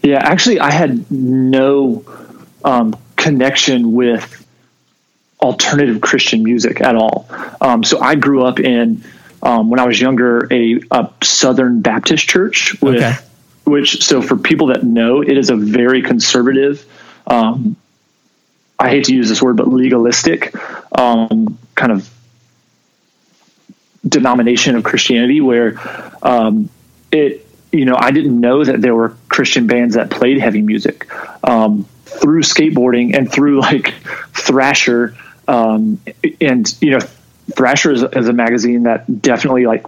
[0.03, 2.05] Yeah, actually, I had no
[2.65, 4.47] um, connection with
[5.41, 7.29] alternative Christian music at all.
[7.61, 9.05] Um, so I grew up in
[9.43, 13.15] um, when I was younger a, a Southern Baptist church with, okay.
[13.65, 16.85] which so for people that know, it is a very conservative.
[17.27, 17.77] Um,
[18.79, 20.55] I hate to use this word, but legalistic
[20.97, 22.12] um, kind of
[24.07, 25.79] denomination of Christianity where
[26.23, 26.69] um,
[27.11, 31.09] it, you know, I didn't know that there were Christian bands that played heavy music
[31.45, 33.95] um, through skateboarding and through like
[34.35, 35.17] Thrasher.
[35.49, 36.01] Um,
[36.41, 37.01] and, you know,
[37.57, 39.85] Thrasher is, is, a magazine that definitely like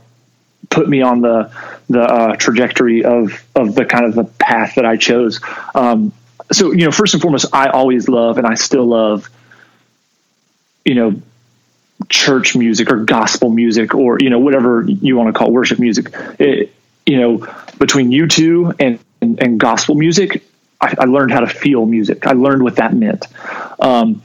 [0.71, 1.53] put me on the,
[1.89, 5.41] the uh, trajectory of, of the kind of the path that I chose.
[5.75, 6.13] Um,
[6.53, 9.29] so, you know, first and foremost, I always love and I still love,
[10.85, 11.23] you know,
[12.09, 16.13] church music or gospel music or you know whatever you want to call worship music
[16.39, 16.73] it,
[17.07, 17.39] you know
[17.79, 20.43] between U2 and, and, and gospel music
[20.81, 22.27] I, I, learned how to feel music.
[22.27, 23.27] I learned what that meant.
[23.81, 24.23] Um,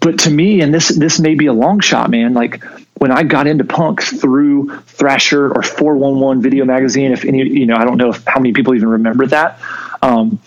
[0.00, 3.22] but to me and this this may be a long shot man like when i
[3.22, 7.96] got into punk through thrasher or 411 video magazine if any you know i don't
[7.96, 9.60] know if, how many people even remember that
[10.02, 10.40] um,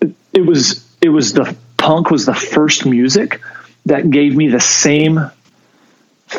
[0.00, 3.42] it, it was it was the punk was the first music
[3.86, 5.20] that gave me the same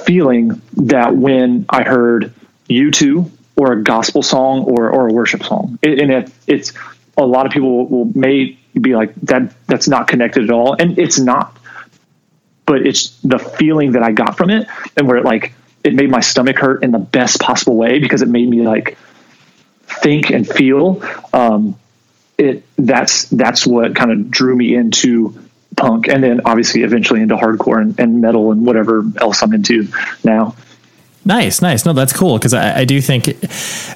[0.06, 2.34] feeling that when I heard
[2.70, 5.78] U2 or a gospel song or, or a worship song.
[5.82, 6.74] It, and it, it's
[7.18, 9.54] a lot of people will, may be like that.
[9.68, 10.76] That's not connected at all.
[10.80, 11.58] And it's not,
[12.66, 16.10] but it's the feeling that I got from it and where it like, it made
[16.10, 18.98] my stomach hurt in the best possible way because it made me like
[19.86, 21.04] think and feel.
[21.34, 21.78] Um,
[22.38, 25.38] it that's, that's what kind of drew me into
[25.82, 29.88] punk and then obviously eventually into hardcore and, and metal and whatever else I'm into
[30.24, 30.56] now.
[31.24, 31.86] Nice, nice.
[31.86, 33.26] No, that's cool because I, I, do think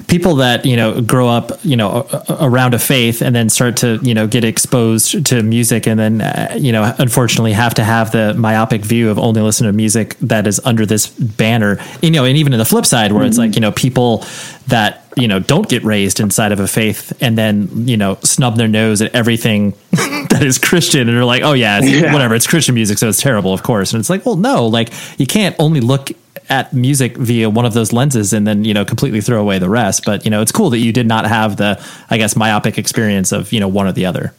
[0.08, 4.00] people that you know grow up, you know, around a faith and then start to
[4.04, 8.12] you know get exposed to music, and then uh, you know, unfortunately, have to have
[8.12, 11.80] the myopic view of only listen to music that is under this banner.
[12.04, 13.30] You know, and even in the flip side, where mm-hmm.
[13.30, 14.24] it's like you know people
[14.68, 18.56] that you know don't get raised inside of a faith and then you know snub
[18.56, 22.46] their nose at everything that is christian and are like oh yeah, yeah, whatever it's
[22.48, 25.56] christian music so it's terrible of course and it's like well no like you can't
[25.58, 26.12] only look
[26.50, 29.70] at music via one of those lenses and then, you know, completely throw away the
[29.70, 30.06] rest.
[30.06, 33.32] But, you know, it's cool that you did not have the, I guess, myopic experience
[33.32, 34.34] of, you know, one or the other.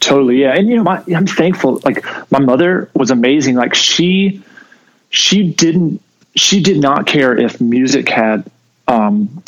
[0.00, 0.42] Totally.
[0.42, 0.54] Yeah.
[0.54, 1.80] And, you know, my, I'm thankful.
[1.84, 3.56] Like my mother was amazing.
[3.56, 4.42] Like she,
[5.10, 6.00] she didn't,
[6.34, 8.48] she did not care if music had,
[8.86, 9.42] um,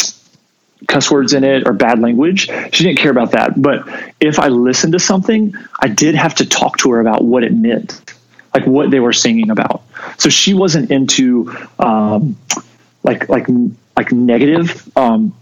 [0.86, 2.46] cuss words in it or bad language.
[2.72, 3.60] She didn't care about that.
[3.60, 3.86] But
[4.20, 7.52] if I listened to something, I did have to talk to her about what it
[7.52, 8.00] meant,
[8.54, 9.82] like what they were singing about.
[10.18, 12.36] So she wasn't into um,
[13.02, 13.46] like like
[13.96, 14.88] like negative.
[14.96, 15.34] Um,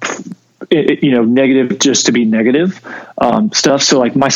[0.70, 2.80] it, you know, negative just to be negative
[3.18, 3.82] um, stuff.
[3.82, 4.30] So like my,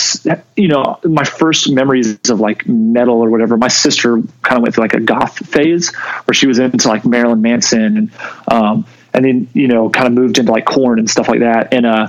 [0.56, 3.56] you know, my first memories of like metal or whatever.
[3.56, 7.04] My sister kind of went through like a goth phase where she was into like
[7.04, 8.10] Marilyn Manson and
[8.48, 11.72] um, and then you know kind of moved into like Korn and stuff like that
[11.72, 12.08] and uh,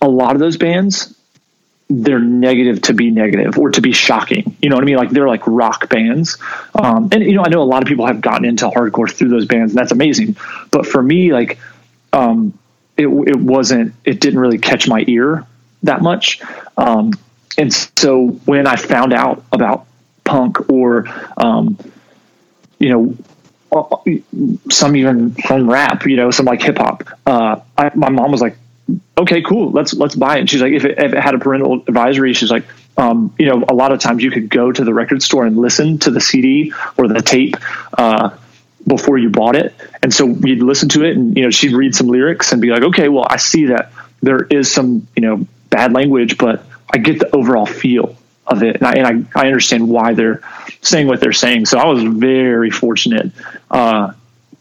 [0.00, 1.14] a lot of those bands
[1.90, 4.56] they're negative to be negative or to be shocking.
[4.60, 4.96] You know what i mean?
[4.96, 6.38] Like they're like rock bands.
[6.74, 9.28] Um, and you know i know a lot of people have gotten into hardcore through
[9.28, 10.36] those bands and that's amazing.
[10.70, 11.58] But for me like
[12.12, 12.58] um,
[12.96, 15.46] it, it wasn't it didn't really catch my ear
[15.82, 16.42] that much.
[16.76, 17.12] Um,
[17.56, 19.86] and so when i found out about
[20.24, 21.78] punk or um,
[22.78, 23.16] you know
[24.70, 27.04] some even some rap, you know, some like hip hop.
[27.26, 27.60] Uh,
[27.94, 28.56] my mom was like,
[29.16, 29.70] okay, cool.
[29.70, 30.40] Let's, let's buy it.
[30.40, 32.64] And she's like, if it, if it had a parental advisory, she's like,
[32.96, 35.56] um, you know, a lot of times you could go to the record store and
[35.56, 37.56] listen to the CD or the tape,
[37.96, 38.30] uh,
[38.86, 39.74] before you bought it.
[40.02, 42.70] And so we'd listen to it and, you know, she'd read some lyrics and be
[42.70, 46.98] like, okay, well, I see that there is some, you know, bad language, but I
[46.98, 48.16] get the overall feel
[48.46, 48.76] of it.
[48.76, 50.42] And I, and I, I understand why they're
[50.80, 51.66] saying what they're saying.
[51.66, 53.30] So I was very fortunate
[53.70, 54.12] uh,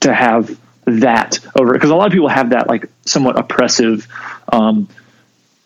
[0.02, 4.08] to have that over because a lot of people have that like somewhat oppressive
[4.52, 4.88] um,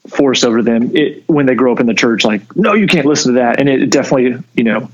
[0.09, 2.26] force over them it, when they grow up in the church.
[2.26, 4.91] Like, no, you can't listen to that, and it definitely you know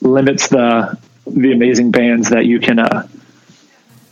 [0.00, 3.06] limits the the amazing bands that you can uh,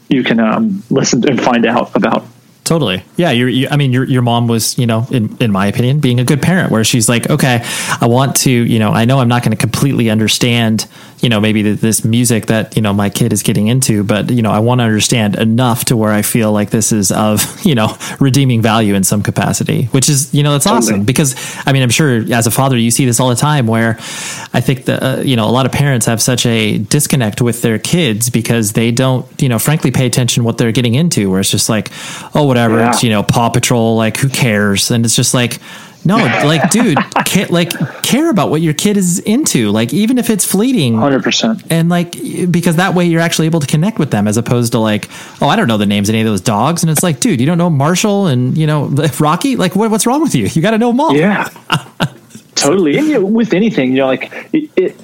[0.09, 2.27] you can um, listen and find out about.
[2.71, 3.03] Totally.
[3.17, 3.33] Yeah.
[3.33, 6.21] You're, you, I mean, your, your mom was, you know, in, in my opinion, being
[6.21, 7.65] a good parent where she's like, okay,
[8.01, 10.87] I want to, you know, I know I'm not going to completely understand,
[11.19, 14.41] you know, maybe this music that, you know, my kid is getting into, but, you
[14.41, 17.75] know, I want to understand enough to where I feel like this is of, you
[17.75, 20.93] know, redeeming value in some capacity, which is, you know, that's totally.
[20.93, 21.35] awesome because
[21.67, 23.97] I mean, I'm sure as a father, you see this all the time where
[24.55, 27.63] I think that, uh, you know, a lot of parents have such a disconnect with
[27.63, 31.41] their kids because they don't, you know, frankly pay attention what they're getting into where
[31.41, 31.91] it's just like,
[32.33, 32.81] oh, whatever whatever.
[32.81, 32.91] Yeah.
[32.91, 33.97] It's you know Paw Patrol.
[33.97, 34.91] Like who cares?
[34.91, 35.59] And it's just like.
[36.03, 36.97] No, like, dude,
[37.27, 37.71] care, like
[38.03, 39.71] care about what your kid is into.
[39.71, 42.13] Like, even if it's fleeting, hundred percent, and like
[42.51, 45.11] because that way you're actually able to connect with them, as opposed to like,
[45.43, 47.39] oh, I don't know the names of any of those dogs, and it's like, dude,
[47.39, 48.87] you don't know Marshall and you know
[49.21, 49.57] Rocky.
[49.57, 50.47] Like, what, what's wrong with you?
[50.47, 51.15] You got to know them all.
[51.15, 51.51] Yeah,
[52.55, 52.97] totally.
[52.97, 55.01] And you know, with anything, you know, like it, it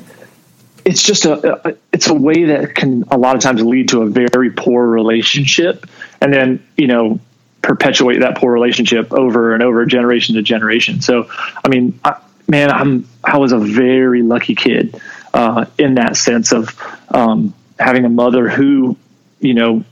[0.87, 4.01] it's just a, a, it's a way that can a lot of times lead to
[4.01, 5.85] a very poor relationship
[6.21, 7.19] and then you know
[7.67, 11.01] perpetuate that poor relationship over and over generation to generation.
[11.01, 11.29] So
[11.65, 15.01] i mean I, man i'm i was a very lucky kid
[15.35, 18.97] uh, in that sense of um, having a mother who
[19.41, 19.85] you know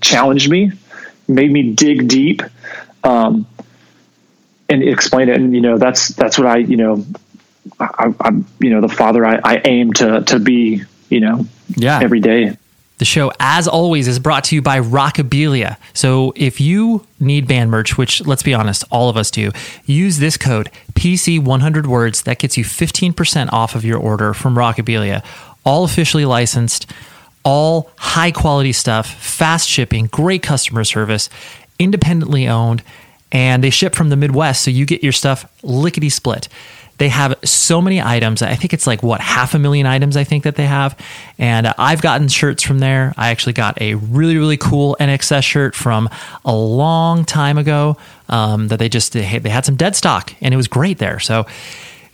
[0.00, 0.72] challenged me
[1.28, 2.42] made me dig deep
[3.04, 3.46] um,
[4.68, 5.36] and explain it.
[5.36, 7.04] And you know that's that's what i you know
[7.78, 12.00] I, am you know the father I, I aim to to be you know yeah.
[12.02, 12.56] every day.
[12.98, 15.76] The show, as always, is brought to you by Rockabilia.
[15.92, 19.52] So if you need band merch, which let's be honest, all of us do,
[19.84, 22.22] use this code PC100 words.
[22.22, 25.22] That gets you 15% off of your order from Rockabilia.
[25.64, 26.90] All officially licensed,
[27.44, 31.28] all high quality stuff, fast shipping, great customer service,
[31.78, 32.82] independently owned,
[33.30, 34.62] and they ship from the Midwest.
[34.62, 36.48] So you get your stuff lickety split.
[36.98, 38.42] They have so many items.
[38.42, 40.16] I think it's like what half a million items.
[40.16, 40.98] I think that they have,
[41.38, 43.12] and uh, I've gotten shirts from there.
[43.16, 46.08] I actually got a really really cool INXS shirt from
[46.44, 47.96] a long time ago
[48.28, 51.20] um, that they just they had some dead stock, and it was great there.
[51.20, 51.46] So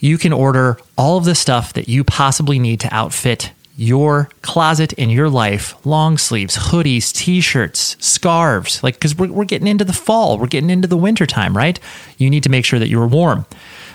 [0.01, 4.93] you can order all of the stuff that you possibly need to outfit your closet
[4.95, 9.95] in your life long sleeves hoodies t-shirts scarves like because we're, we're getting into the
[9.95, 11.80] fall we're getting into the winter time right
[12.18, 13.47] you need to make sure that you're warm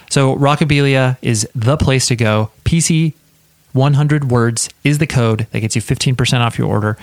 [0.09, 2.51] so Rockabilia is the place to go.
[2.63, 3.13] PC
[3.73, 6.97] 100 words is the code that gets you 15% off your order.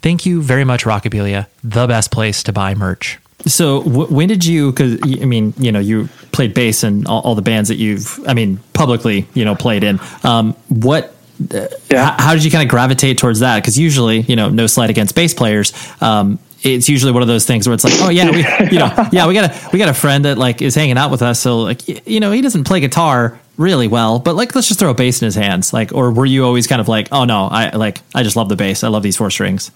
[0.00, 3.18] Thank you very much, Rockabilia, the best place to buy merch.
[3.46, 4.72] So w- when did you?
[4.72, 8.20] Because I mean, you know, you played bass in all, all, the bands that you've,
[8.26, 10.00] I mean, publicly, you know, played in.
[10.24, 11.14] Um, what?
[11.54, 12.16] Uh, yeah.
[12.16, 13.62] How, how did you kind of gravitate towards that?
[13.62, 17.46] Because usually, you know, no slight against bass players, um, it's usually one of those
[17.46, 18.38] things where it's like, oh yeah, we,
[18.72, 21.10] you know, yeah, we got a we got a friend that like is hanging out
[21.10, 24.68] with us, so like, you know, he doesn't play guitar, really well, but like let's
[24.68, 25.72] just throw a bass in his hands.
[25.72, 28.48] Like, or were you always kind of like, oh no, I like I just love
[28.48, 28.82] the bass.
[28.84, 29.70] I love these four strings.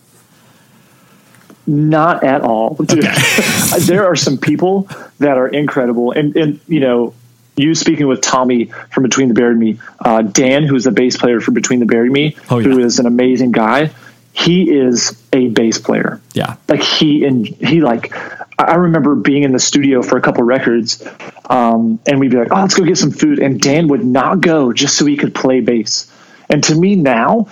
[1.67, 2.75] Not at all.
[2.85, 3.05] Dude.
[3.81, 7.15] there are some people that are incredible, and and you know,
[7.57, 11.17] you speaking with Tommy from Between the Buried and Me, uh, Dan, who's the bass
[11.17, 12.69] player for Between the Buried and Me, Oh, yeah.
[12.69, 13.91] who is an amazing guy.
[14.33, 16.21] He is a bass player.
[16.33, 16.57] Yeah.
[16.69, 18.15] like he and he like.
[18.59, 21.05] I remember being in the studio for a couple records,
[21.49, 24.41] um, and we'd be like, "Oh, let's go get some food," and Dan would not
[24.41, 26.13] go just so he could play bass.
[26.49, 27.49] And to me now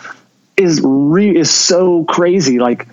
[0.57, 2.59] is re- is so crazy.
[2.59, 2.87] Like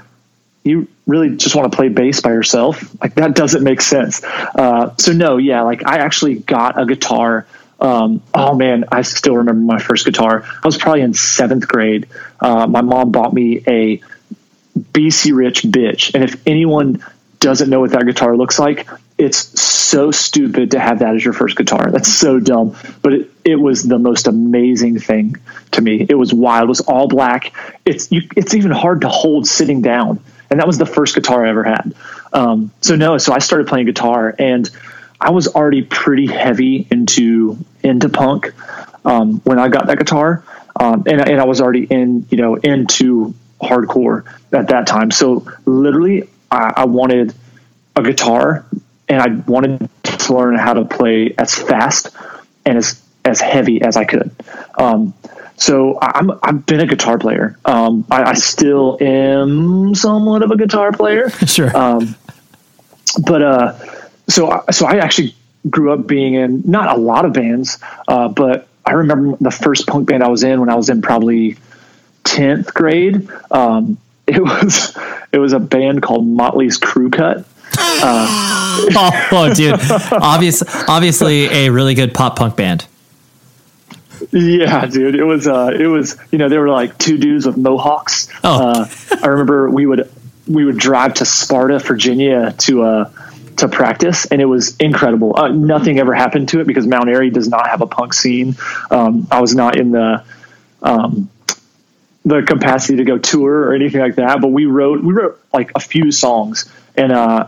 [0.68, 4.94] you really just want to play bass by yourself like that doesn't make sense uh,
[4.98, 7.48] so no yeah like i actually got a guitar
[7.80, 10.44] um, oh man i still remember my first guitar.
[10.44, 12.08] I was probably in seventh grade.
[12.40, 14.02] Uh, my mom bought me a
[14.78, 16.14] BC Rich Bich.
[16.14, 17.04] And if anyone
[17.40, 21.34] doesn't know what that guitar looks like it's so stupid to have that as your
[21.34, 21.90] first guitar.
[21.90, 22.76] That's so dumb.
[23.02, 25.38] But it, it was the most amazing thing
[25.72, 26.06] to me.
[26.08, 26.66] It was wild.
[26.66, 27.54] It was all black.
[27.84, 30.20] It's you, it's even hard to hold sitting down.
[30.50, 31.96] And that was the first guitar I ever had.
[32.32, 34.70] Um, so no, so I started playing guitar, and
[35.20, 38.54] I was already pretty heavy into into punk
[39.06, 40.44] um, when I got that guitar,
[40.80, 45.12] um, and and I was already in you know into hardcore at that time.
[45.12, 47.34] So literally, I, I wanted
[47.96, 48.66] a guitar,
[49.10, 52.10] and I wanted to learn how to play as fast
[52.66, 54.32] and as as heavy as I could.
[54.78, 55.14] Um,
[55.58, 57.58] so I'm I've been a guitar player.
[57.66, 61.32] Um, I, I still am somewhat of a guitar player.
[61.48, 61.76] Sure.
[61.76, 62.16] Um,
[63.26, 63.74] but uh,
[64.28, 65.36] so I- so I actually
[65.70, 69.86] grew up being in not a lot of bands, uh, but I remember the first
[69.88, 71.58] punk band I was in when I was in probably
[72.24, 73.28] tenth grade.
[73.52, 73.98] Um,
[74.28, 74.98] it was
[75.32, 77.46] it was a band called Motley's Crew Cut.
[77.80, 79.74] oh, oh, dude,
[80.12, 82.86] obvious, obviously a really good pop punk band.
[84.32, 87.56] Yeah, dude, it was uh, it was you know there were like two dudes with
[87.58, 88.28] mohawks.
[88.44, 88.70] Oh.
[88.70, 88.90] Uh,
[89.22, 90.10] I remember we would
[90.48, 93.12] we would drive to Sparta, Virginia to uh
[93.58, 95.38] to practice, and it was incredible.
[95.38, 98.56] Uh, nothing ever happened to it because Mount Airy does not have a punk scene.
[98.92, 100.24] Um, I was not in the
[100.82, 101.30] um,
[102.26, 105.72] the capacity to go tour or anything like that, but we wrote we wrote like
[105.76, 107.48] a few songs, and uh,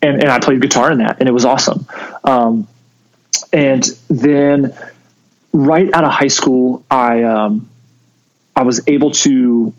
[0.00, 1.86] and and I played guitar in that, and it was awesome.
[2.24, 2.68] Um,
[3.52, 4.74] and then
[5.52, 7.68] right out of high school, I um,
[8.54, 9.72] I was able to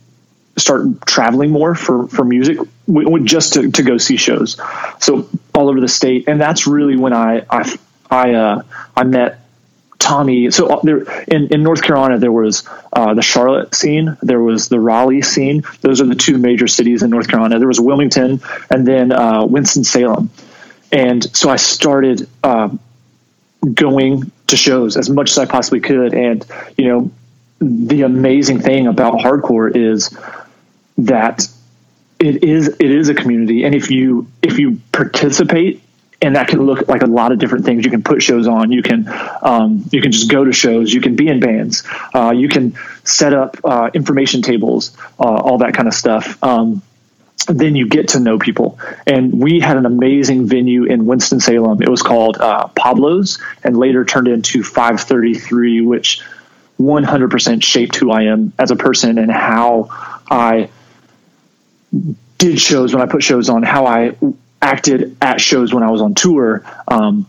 [0.58, 2.58] start traveling more for for music,
[2.88, 4.60] w- w- just to, to go see shows,
[5.00, 7.78] so all over the state, and that's really when I I
[8.10, 8.62] I, uh,
[8.96, 9.40] I met
[10.00, 10.52] Tommy.
[10.52, 14.70] So uh, there in, in North Carolina, there was uh, the Charlotte scene, there was
[14.70, 15.64] the Raleigh scene.
[15.82, 17.60] Those are the two major cities in North Carolina.
[17.60, 20.30] There was Wilmington, and then uh, Winston Salem,
[20.92, 22.28] and so I started.
[22.44, 22.70] Uh,
[23.74, 26.14] going to shows as much as I possibly could.
[26.14, 26.46] And,
[26.78, 27.12] you know,
[27.60, 30.14] the amazing thing about hardcore is
[30.98, 31.48] that
[32.24, 33.64] it is, it is a community.
[33.64, 35.82] And if you, if you participate
[36.24, 37.84] and that can look like a lot of different things.
[37.84, 38.72] You can put shows on.
[38.72, 39.10] You can
[39.42, 40.94] um, you can just go to shows.
[40.94, 41.84] You can be in bands.
[42.16, 46.42] Uh, you can set up uh, information tables, uh, all that kind of stuff.
[46.42, 46.82] Um,
[47.48, 48.80] then you get to know people.
[49.06, 51.82] And we had an amazing venue in Winston Salem.
[51.82, 56.22] It was called uh, Pablo's, and later turned into 533, which
[56.80, 59.90] 100% shaped who I am as a person and how
[60.32, 60.70] I
[62.38, 64.16] did shows when I put shows on, how I
[64.62, 66.64] acted at shows when I was on tour.
[66.88, 67.28] Um,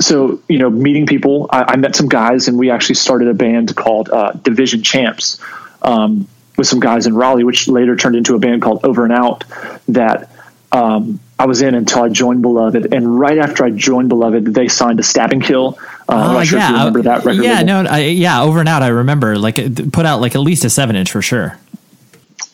[0.00, 3.34] so you know, meeting people, I, I, met some guys, and we actually started a
[3.34, 5.40] band called uh, Division Champs
[5.82, 9.12] um, with some guys in Raleigh, which later turned into a band called Over and
[9.12, 9.44] Out
[9.88, 10.30] that
[10.70, 12.92] um, I was in until I joined Beloved.
[12.92, 15.78] And right after I joined Beloved, they signed a Stab and Kill.
[16.08, 17.42] Uh, I'm not sure if you remember that record.
[17.42, 17.82] Yeah, label.
[17.84, 18.82] no, I, yeah, Over and Out.
[18.82, 21.58] I remember, like, it put out like at least a seven inch for sure.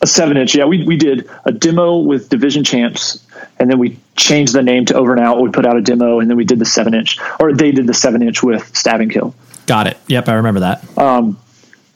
[0.05, 0.65] A seven inch, yeah.
[0.65, 3.25] We we did a demo with Division Champs,
[3.57, 5.41] and then we changed the name to Over and Out.
[5.41, 7.87] We put out a demo, and then we did the seven inch, or they did
[7.87, 9.33] the seven inch with Stab and Kill.
[9.65, 9.97] Got it.
[10.05, 10.95] Yep, I remember that.
[10.95, 11.39] Um,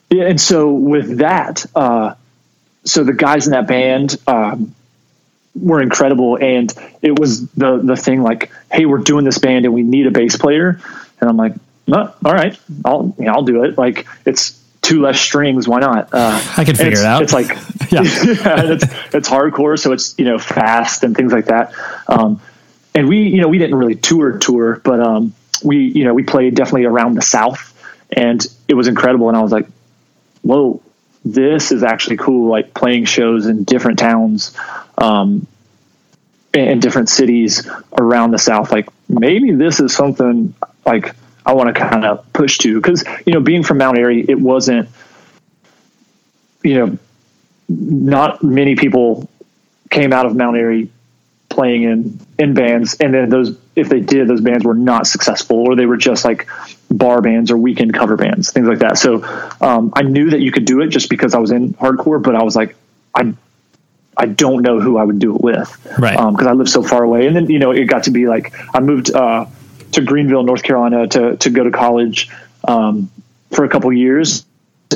[0.09, 2.15] yeah, and so with that, uh,
[2.83, 4.73] so the guys in that band um,
[5.53, 9.73] were incredible, and it was the the thing like, hey, we're doing this band, and
[9.75, 10.81] we need a bass player,
[11.21, 11.53] and I'm like,
[11.85, 13.77] no, all right, I'll yeah, I'll do it.
[13.77, 14.58] Like it's
[14.89, 16.13] two less strings, why not?
[16.13, 17.21] Uh, I can figure it out.
[17.21, 17.49] It's like
[17.91, 18.01] Yeah.
[18.03, 21.73] yeah, it's it's hardcore, so it's you know fast and things like that.
[22.07, 22.41] Um,
[22.93, 25.33] and we you know we didn't really tour tour, but um,
[25.63, 27.73] we you know we played definitely around the South,
[28.11, 29.27] and it was incredible.
[29.27, 29.67] And I was like,
[30.41, 30.81] whoa,
[31.25, 32.49] this is actually cool.
[32.49, 34.55] Like playing shows in different towns,
[34.97, 35.47] um,
[36.53, 37.67] and different cities
[37.97, 38.71] around the South.
[38.71, 40.53] Like maybe this is something
[40.85, 41.15] like
[41.45, 44.39] I want to kind of push to because you know being from Mount Airy, it
[44.39, 44.89] wasn't
[46.63, 46.97] you know
[47.67, 49.29] not many people
[49.89, 50.89] came out of Mount Airy
[51.49, 55.57] playing in in bands, and then those if they did, those bands were not successful,
[55.57, 56.47] or they were just like
[56.89, 58.97] bar bands or weekend cover bands, things like that.
[58.97, 59.23] So
[59.61, 62.35] um, I knew that you could do it just because I was in hardcore, but
[62.35, 62.75] I was like,
[63.15, 63.33] I
[64.15, 66.13] I don't know who I would do it with, right?
[66.13, 68.27] Because um, I live so far away, and then you know it got to be
[68.27, 69.45] like I moved uh,
[69.93, 72.29] to Greenville, North Carolina, to to go to college
[72.67, 73.09] um,
[73.51, 74.45] for a couple years,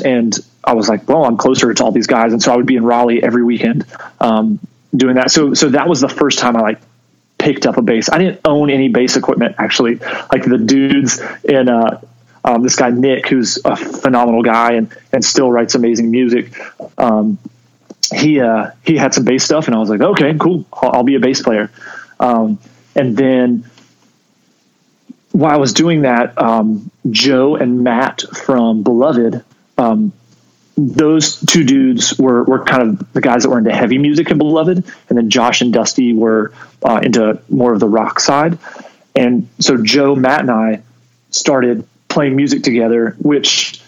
[0.04, 2.66] and I was like, well, I'm closer to all these guys, and so I would
[2.66, 3.86] be in Raleigh every weekend
[4.20, 4.58] um,
[4.94, 5.30] doing that.
[5.30, 6.80] So so that was the first time I like
[7.38, 8.08] picked up a bass.
[8.10, 9.96] I didn't own any bass equipment actually.
[9.96, 12.00] Like the dudes in uh,
[12.44, 16.52] um, this guy Nick, who's a phenomenal guy and and still writes amazing music.
[16.98, 17.38] Um,
[18.14, 21.02] he uh, he had some bass stuff, and I was like, okay, cool, I'll, I'll
[21.02, 21.70] be a bass player.
[22.20, 22.58] Um,
[22.94, 23.68] and then
[25.34, 29.42] while I was doing that, um, Joe and Matt from Beloved,
[29.76, 30.12] um,
[30.76, 34.38] those two dudes were were kind of the guys that were into heavy music in
[34.38, 36.52] Beloved, and then Josh and Dusty were
[36.84, 38.58] uh, into more of the rock side.
[39.16, 40.82] And so Joe, Matt, and I
[41.30, 43.82] started playing music together, which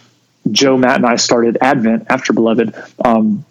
[0.51, 2.75] Joe, Matt, and I started Advent after Beloved.
[3.05, 3.45] Um,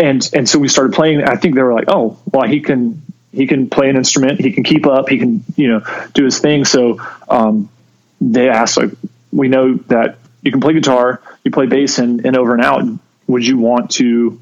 [0.00, 1.22] and and so we started playing.
[1.22, 3.02] I think they were like, oh, well, he can
[3.32, 6.38] he can play an instrument, he can keep up, he can you know do his
[6.38, 6.64] thing.
[6.64, 7.68] So um,
[8.20, 8.90] they asked like,
[9.32, 12.84] we know that you can play guitar, you play bass and, in Over and Out.
[13.26, 14.40] Would you want to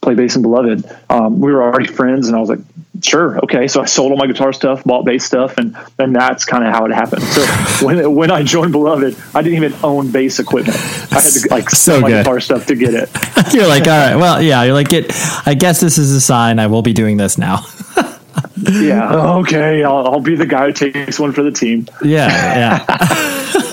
[0.00, 0.84] play bass in Beloved?
[1.08, 2.60] Um, we were already friends, and I was like,
[3.02, 3.68] sure, okay.
[3.68, 6.72] So I sold all my guitar stuff, bought bass stuff, and and that's kind of
[6.72, 7.22] how it happened.
[7.22, 7.44] So
[7.86, 10.76] when when I joined Beloved, I didn't even own bass equipment.
[10.76, 13.10] I had to like so sell my guitar stuff to get it.
[13.54, 15.06] you're like, all right, well, yeah, you're like, it.
[15.46, 16.58] I guess this is a sign.
[16.58, 17.64] I will be doing this now.
[18.56, 19.84] yeah, okay.
[19.84, 21.86] I'll, I'll be the guy who takes one for the team.
[22.02, 23.67] Yeah, yeah.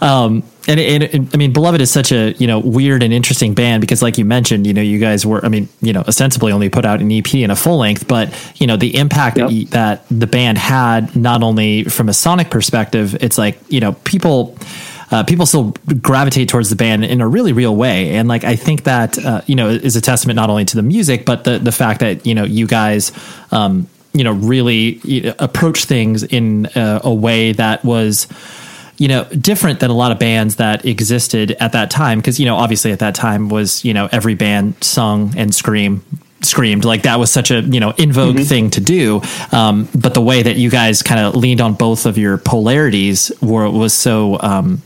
[0.00, 3.54] Um, and, it, it, I mean, Beloved is such a you know weird and interesting
[3.54, 6.52] band because, like you mentioned, you know, you guys were, I mean, you know, ostensibly
[6.52, 9.48] only put out an EP and a full length, but you know, the impact Yep.
[9.48, 13.92] that, that the band had, not only from a sonic perspective, it's like you know,
[14.04, 14.56] people.
[15.10, 15.72] Uh, people still
[16.02, 19.40] gravitate towards the band in a really real way, and like I think that uh,
[19.46, 22.26] you know is a testament not only to the music, but the the fact that
[22.26, 23.10] you know you guys
[23.50, 25.00] um, you know really
[25.38, 28.26] approach things in uh, a way that was
[28.98, 32.46] you know different than a lot of bands that existed at that time because you
[32.46, 36.02] know obviously at that time was you know every band sung and scream
[36.42, 36.84] screamed.
[36.84, 39.22] Like that was such a you know in vogue thing to do.
[39.52, 43.32] Um, but the way that you guys kind of leaned on both of your polarities
[43.40, 44.82] were was so um,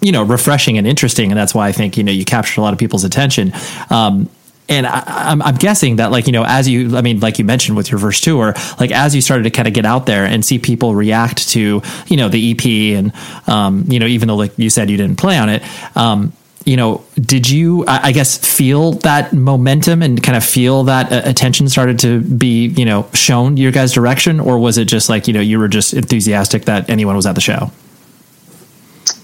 [0.00, 2.62] you know refreshing and interesting and that's why i think you know you captured a
[2.62, 3.52] lot of people's attention.
[3.90, 4.30] Um,
[4.68, 7.44] and I, I'm, I'm guessing that like you know as you i mean like you
[7.44, 10.24] mentioned with your first tour like as you started to kind of get out there
[10.24, 13.12] and see people react to you know the ep and
[13.46, 15.62] um, you know even though like you said you didn't play on it
[15.96, 16.32] um,
[16.64, 21.12] you know did you I, I guess feel that momentum and kind of feel that
[21.12, 24.40] uh, attention started to be you know shown your guys direction?
[24.40, 27.34] Or was it just like you know you were just enthusiastic that anyone was at
[27.34, 27.70] the show?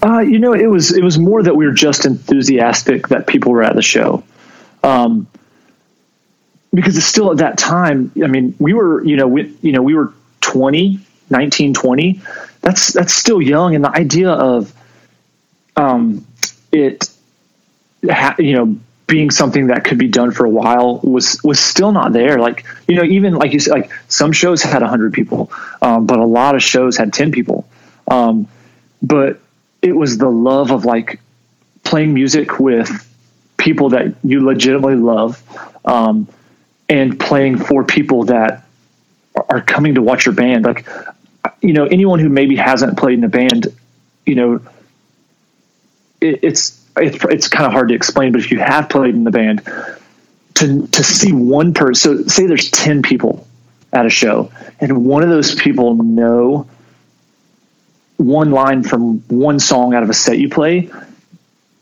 [0.02, 3.50] Uh, you know, it was it was more that we were just enthusiastic that people
[3.52, 4.22] were at the show,
[4.84, 5.26] um,
[6.72, 8.12] because it's still at that time.
[8.22, 10.12] I mean, we were you know we you know we were
[10.42, 12.20] 20, 19, 20.
[12.60, 14.72] That's that's still young, and the idea of
[15.76, 16.26] um,
[16.70, 17.08] it,
[18.38, 22.12] you know, being something that could be done for a while was was still not
[22.12, 22.38] there.
[22.38, 26.18] Like you know, even like you said, like some shows had hundred people, um, but
[26.18, 27.66] a lot of shows had ten people.
[28.10, 28.48] Um,
[29.02, 29.40] but
[29.80, 31.20] it was the love of like
[31.84, 33.10] playing music with
[33.64, 35.42] people that you legitimately love,
[35.86, 36.28] um,
[36.88, 38.66] and playing for people that
[39.48, 40.64] are coming to watch your band.
[40.64, 40.86] Like,
[41.62, 43.68] you know, anyone who maybe hasn't played in a band,
[44.26, 44.60] you know,
[46.20, 48.32] it, it's it's it's kind of hard to explain.
[48.32, 49.62] But if you have played in the band,
[50.54, 53.46] to to see one person, so say there's ten people
[53.94, 56.68] at a show, and one of those people know
[58.18, 60.90] one line from one song out of a set you play,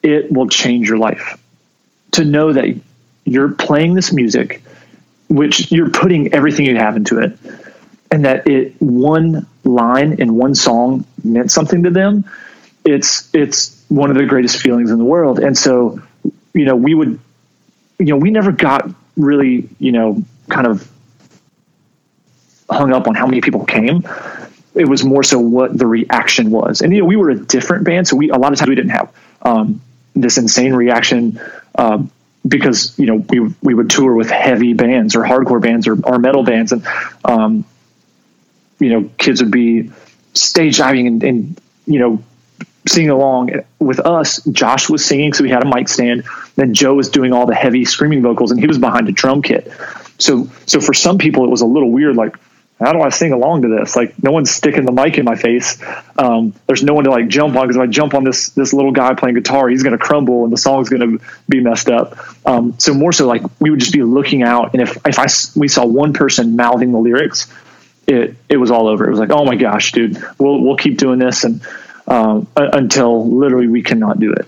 [0.02, 1.38] it will change your life.
[2.12, 2.74] To know that
[3.24, 4.62] you're playing this music,
[5.28, 7.38] which you're putting everything you have into it,
[8.10, 12.24] and that it one line in one song meant something to them,
[12.84, 15.38] it's it's one of the greatest feelings in the world.
[15.38, 16.00] And so,
[16.54, 17.18] you know, we would,
[17.98, 20.90] you know, we never got really, you know, kind of
[22.68, 24.02] hung up on how many people came
[24.74, 26.80] it was more so what the reaction was.
[26.80, 28.74] And you know, we were a different band, so we a lot of times we
[28.74, 29.80] didn't have um,
[30.14, 31.40] this insane reaction
[31.74, 32.10] um,
[32.46, 36.18] because you know we we would tour with heavy bands or hardcore bands or, or
[36.18, 36.86] metal bands, and
[37.24, 37.64] um,
[38.78, 39.90] you know kids would be
[40.34, 42.22] stage diving and, and you know,
[42.86, 44.42] singing along with us.
[44.46, 46.24] Josh was singing, so we had a mic stand.
[46.56, 49.42] Then Joe was doing all the heavy screaming vocals, and he was behind a drum
[49.42, 49.70] kit.
[50.18, 52.16] So, so for some people, it was a little weird.
[52.16, 52.36] Like,
[52.82, 53.96] how do I sing along to this?
[53.96, 55.82] Like, no one's sticking the mic in my face.
[56.18, 58.72] Um, there's no one to like jump on because if I jump on this this
[58.72, 61.88] little guy playing guitar, he's going to crumble and the song's going to be messed
[61.88, 62.16] up.
[62.46, 65.26] Um, so more so, like we would just be looking out, and if if I
[65.58, 67.52] we saw one person mouthing the lyrics,
[68.06, 69.06] it it was all over.
[69.06, 71.60] It was like, oh my gosh, dude, we'll we'll keep doing this and
[72.06, 74.46] um, until literally we cannot do it.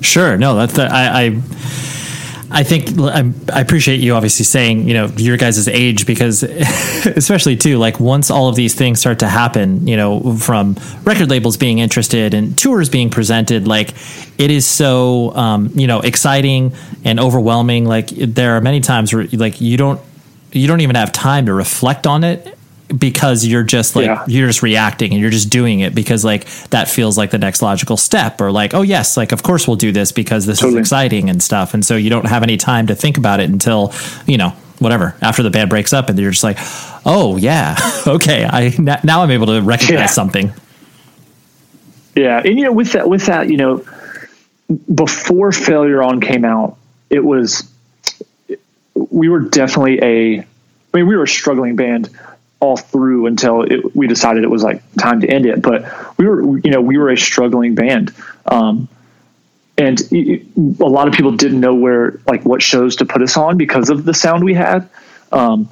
[0.00, 0.36] Sure.
[0.36, 1.42] No, that's the, I, I
[2.54, 6.42] I think I, I appreciate you obviously saying, you know, your guys' age because
[7.04, 11.30] especially too, like once all of these things start to happen, you know, from record
[11.30, 13.92] labels being interested and tours being presented, like
[14.38, 16.72] it is so, um, you know, exciting
[17.04, 17.86] and overwhelming.
[17.86, 20.00] Like there are many times where like you don't,
[20.52, 22.56] you don't even have time to reflect on it
[22.88, 24.24] because you're just like yeah.
[24.26, 27.62] you're just reacting and you're just doing it because like that feels like the next
[27.62, 30.80] logical step or like oh yes like of course we'll do this because this totally.
[30.80, 33.48] is exciting and stuff and so you don't have any time to think about it
[33.48, 33.92] until
[34.26, 36.58] you know whatever after the band breaks up and you're just like
[37.06, 37.76] oh yeah
[38.06, 38.68] okay i
[39.02, 40.06] now i'm able to recognize yeah.
[40.06, 40.52] something
[42.14, 43.84] yeah and you know with that with that you know
[44.94, 46.76] before failure on came out
[47.08, 47.70] it was
[48.94, 50.44] we were definitely a
[50.94, 52.08] I mean, we were a struggling band
[52.60, 55.60] all through until it, we decided it was like time to end it.
[55.60, 58.14] But we were, you know, we were a struggling band.
[58.46, 58.88] Um,
[59.76, 63.36] and it, a lot of people didn't know where, like what shows to put us
[63.36, 64.88] on because of the sound we had.
[65.32, 65.68] Um,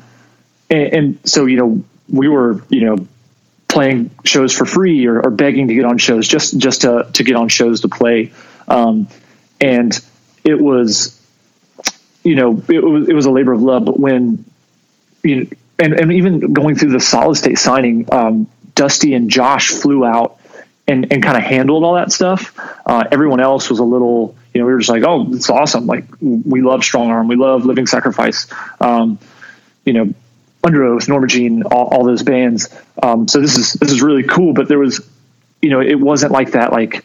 [0.69, 3.07] and, and, so, you know, we were, you know,
[3.69, 7.23] playing shows for free or, or, begging to get on shows just, just to, to
[7.23, 8.33] get on shows to play.
[8.67, 9.07] Um,
[9.61, 9.99] and
[10.45, 11.19] it was,
[12.25, 14.45] you know, it was, it was a labor of love, but when,
[15.23, 15.47] you know,
[15.79, 20.41] and, and even going through the solid state signing, um, Dusty and Josh flew out
[20.87, 22.59] and, and kind of handled all that stuff.
[22.87, 25.87] Uh, everyone else was a little, you know, we were just like, oh, it's awesome.
[25.87, 28.47] Like we love Strongarm, we love Living Sacrifice,
[28.81, 29.19] um,
[29.85, 30.15] you know,
[30.63, 32.69] Underoath, Norma Jean, all, all those bands.
[33.03, 34.53] Um, so this is this is really cool.
[34.53, 35.01] But there was,
[35.61, 36.73] you know, it wasn't like that.
[36.73, 37.05] Like,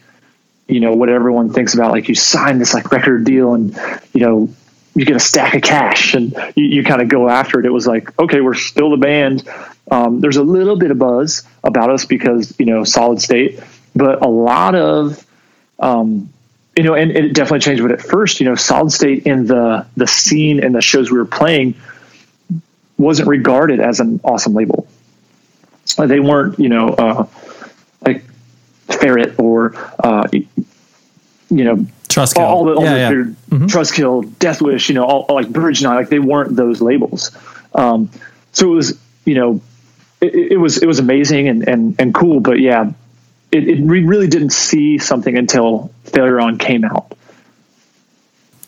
[0.68, 1.90] you know, what everyone thinks about.
[1.90, 3.76] Like you sign this like record deal, and
[4.12, 4.50] you know,
[4.94, 7.66] you get a stack of cash and you, you kind of go after it.
[7.66, 9.48] It was like, okay, we're still the band.
[9.90, 13.60] Um, there's a little bit of buzz about us because, you know, solid state,
[13.94, 15.24] but a lot of,
[15.78, 16.30] um,
[16.76, 17.82] you know, and, and it definitely changed.
[17.82, 21.18] But at first, you know, solid state in the, the scene and the shows we
[21.18, 21.74] were playing
[22.96, 24.86] wasn't regarded as an awesome label.
[25.96, 27.26] They weren't, you know, uh,
[28.04, 28.24] like
[28.88, 32.40] Ferret or, uh, you know, Trustkill.
[32.40, 33.22] All, the, all yeah, the yeah.
[33.22, 33.66] Mm-hmm.
[33.66, 37.30] Trustkill, Deathwish, you know, all, like Bridge Nine, like they weren't those labels.
[37.74, 38.10] Um,
[38.52, 39.60] so it was, you know,
[40.20, 42.90] it, it, was it was amazing and and and cool, but yeah,
[43.52, 47.12] it, it we really didn't see something until Failure On came out.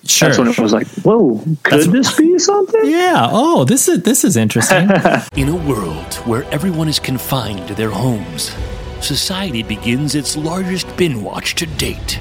[0.04, 0.28] Sure.
[0.28, 2.80] That's when it was like, whoa, could That's, this be something?
[2.84, 3.28] Yeah.
[3.30, 4.90] Oh, this is this is interesting.
[5.34, 8.54] In a world where everyone is confined to their homes,
[9.00, 12.20] society begins its largest bin watch to date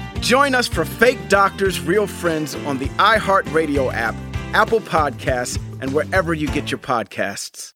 [0.21, 4.13] Join us for Fake Doctors, Real Friends on the iHeartRadio app,
[4.53, 7.73] Apple Podcasts, and wherever you get your podcasts.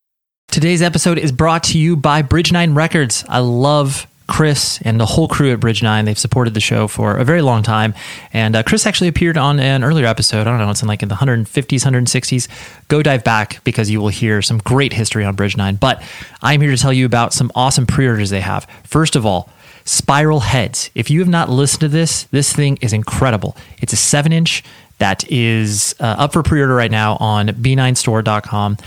[0.49, 3.25] Today's episode is brought to you by Bridge Nine Records.
[3.27, 6.05] I love Chris and the whole crew at Bridge Nine.
[6.05, 7.95] They've supported the show for a very long time.
[8.31, 10.41] And uh, Chris actually appeared on an earlier episode.
[10.41, 12.47] I don't know, it's in like in the 150s, 160s.
[12.89, 15.77] Go dive back because you will hear some great history on Bridge Nine.
[15.77, 16.03] But
[16.43, 18.67] I'm here to tell you about some awesome pre orders they have.
[18.83, 19.49] First of all,
[19.85, 20.89] Spiral Heads.
[20.95, 23.55] If you have not listened to this, this thing is incredible.
[23.81, 24.63] It's a seven inch
[24.97, 28.77] that is uh, up for pre order right now on b9store.com.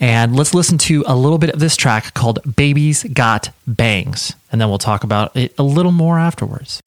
[0.00, 4.34] And let's listen to a little bit of this track called Baby's Got Bangs.
[4.50, 6.82] And then we'll talk about it a little more afterwards.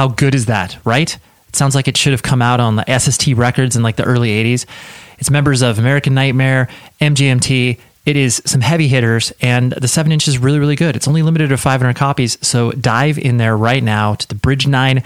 [0.00, 1.14] How good is that, right?
[1.48, 4.04] It sounds like it should have come out on the SST records in like the
[4.04, 4.64] early 80s.
[5.18, 6.70] It's members of American Nightmare,
[7.02, 7.78] MGMT.
[8.06, 10.96] It is some heavy hitters, and the 7 inch is really, really good.
[10.96, 14.66] It's only limited to 500 copies, so dive in there right now to the Bridge
[14.66, 15.02] 9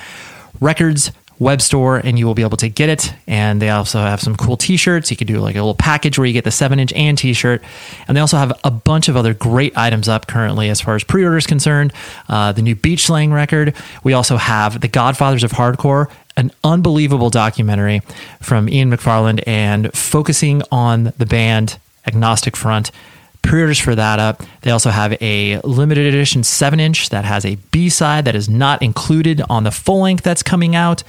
[0.60, 1.10] Records
[1.44, 3.14] web store and you will be able to get it.
[3.28, 5.10] And they also have some cool t shirts.
[5.10, 7.34] You could do like a little package where you get the 7 inch and t
[7.34, 7.62] shirt.
[8.08, 11.04] And they also have a bunch of other great items up currently as far as
[11.04, 11.92] pre order is concerned.
[12.28, 13.74] Uh, the new Beach Slang record.
[14.02, 16.10] We also have The Godfathers of Hardcore.
[16.36, 18.00] An unbelievable documentary
[18.40, 22.90] from Ian McFarland and focusing on the band Agnostic Front
[23.44, 24.42] pre-orders for that up.
[24.62, 29.42] They also have a limited edition 7-inch that has a B-side that is not included
[29.48, 31.02] on the full length that's coming out.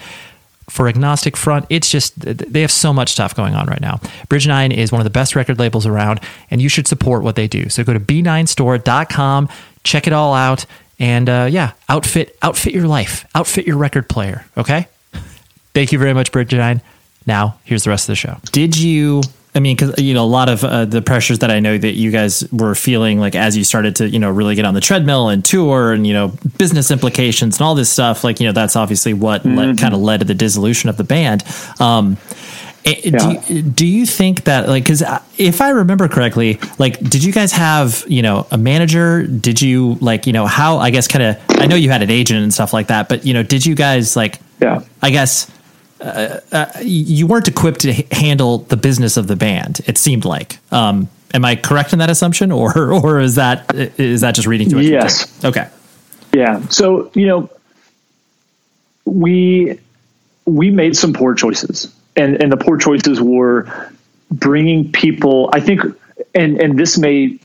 [0.67, 3.99] For Agnostic Front, it's just they have so much stuff going on right now.
[4.29, 7.35] Bridge 9 is one of the best record labels around and you should support what
[7.35, 7.69] they do.
[7.69, 9.47] So go to b9store.com,
[9.83, 10.65] check it all out
[10.97, 14.87] and uh, yeah, outfit outfit your life, outfit your record player, okay?
[15.75, 16.81] Thank you very much Bridge 9.
[17.27, 18.37] Now, here's the rest of the show.
[18.51, 19.21] Did you
[19.55, 21.93] I mean, because you know, a lot of uh, the pressures that I know that
[21.93, 24.81] you guys were feeling, like as you started to, you know, really get on the
[24.81, 28.25] treadmill and tour, and you know, business implications and all this stuff.
[28.25, 29.77] Like, you know, that's obviously what mm-hmm.
[29.79, 31.45] kind of led to the dissolution of the band.
[31.79, 32.17] Um,
[32.83, 33.17] eh, yeah.
[33.17, 35.01] do, you, do you think that like because
[35.39, 39.95] if i remember correctly like did you guys have you know a manager did you
[40.01, 42.53] like you know how i guess kind of i know you had an agent and
[42.53, 45.49] stuff like that but you know did you guys like yeah i guess
[46.01, 49.81] uh, uh, you weren't equipped to h- handle the business of the band.
[49.87, 50.59] It seemed like.
[50.71, 54.69] Um, am I correct in that assumption, or or is that is that just reading
[54.69, 54.85] too much?
[54.85, 55.43] Yes.
[55.43, 55.69] Okay.
[56.33, 56.67] Yeah.
[56.67, 57.49] So you know,
[59.05, 59.79] we
[60.45, 63.91] we made some poor choices, and and the poor choices were
[64.31, 65.49] bringing people.
[65.53, 65.81] I think,
[66.33, 67.39] and and this may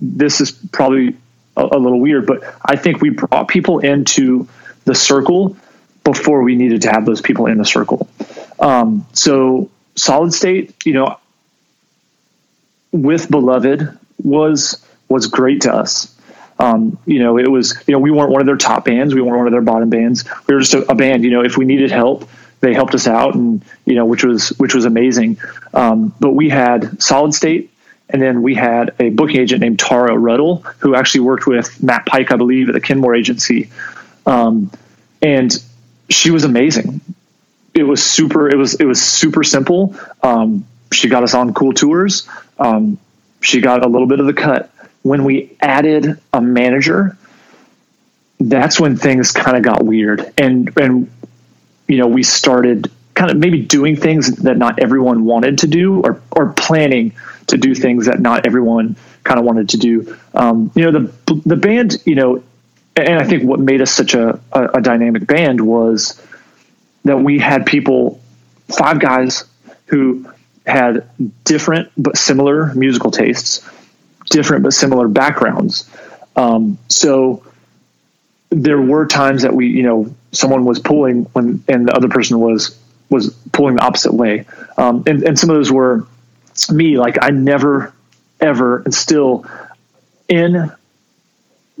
[0.00, 1.16] this is probably
[1.56, 4.48] a, a little weird, but I think we brought people into
[4.84, 5.56] the circle
[6.12, 8.08] before we needed to have those people in the circle.
[8.58, 11.18] Um, so solid state, you know,
[12.92, 16.14] with beloved was was great to us.
[16.58, 19.22] Um, you know, it was you know we weren't one of their top bands, we
[19.22, 20.24] weren't one of their bottom bands.
[20.46, 21.24] We were just a, a band.
[21.24, 22.28] You know, if we needed help,
[22.60, 25.38] they helped us out, and you know, which was which was amazing.
[25.72, 27.70] Um, but we had solid state.
[28.12, 32.06] And then we had a booking agent named Tara Ruddle, who actually worked with Matt
[32.06, 33.70] Pike, I believe, at the Kenmore Agency.
[34.26, 34.72] Um,
[35.22, 35.56] and
[36.10, 37.00] she was amazing.
[37.74, 38.48] It was super.
[38.48, 39.94] It was it was super simple.
[40.22, 42.28] Um, she got us on cool tours.
[42.58, 42.98] Um,
[43.40, 44.70] she got a little bit of the cut.
[45.02, 47.16] When we added a manager,
[48.38, 51.10] that's when things kind of got weird, and and
[51.86, 56.00] you know we started kind of maybe doing things that not everyone wanted to do,
[56.00, 57.12] or or planning
[57.46, 60.16] to do things that not everyone kind of wanted to do.
[60.34, 62.42] Um, you know the the band, you know,
[62.96, 66.20] and I think what made us such a, a, a dynamic band was
[67.04, 68.20] that we had people,
[68.68, 69.44] five guys
[69.86, 70.28] who
[70.66, 71.08] had
[71.44, 73.68] different but similar musical tastes,
[74.30, 75.88] different but similar backgrounds.
[76.36, 77.44] Um, so
[78.50, 82.38] there were times that we, you know, someone was pulling when, and the other person
[82.38, 82.76] was
[83.08, 84.46] was pulling the opposite way.
[84.78, 86.06] Um, and, and some of those were
[86.70, 86.96] me.
[86.96, 87.92] Like I never,
[88.40, 89.44] ever, and still
[90.28, 90.70] in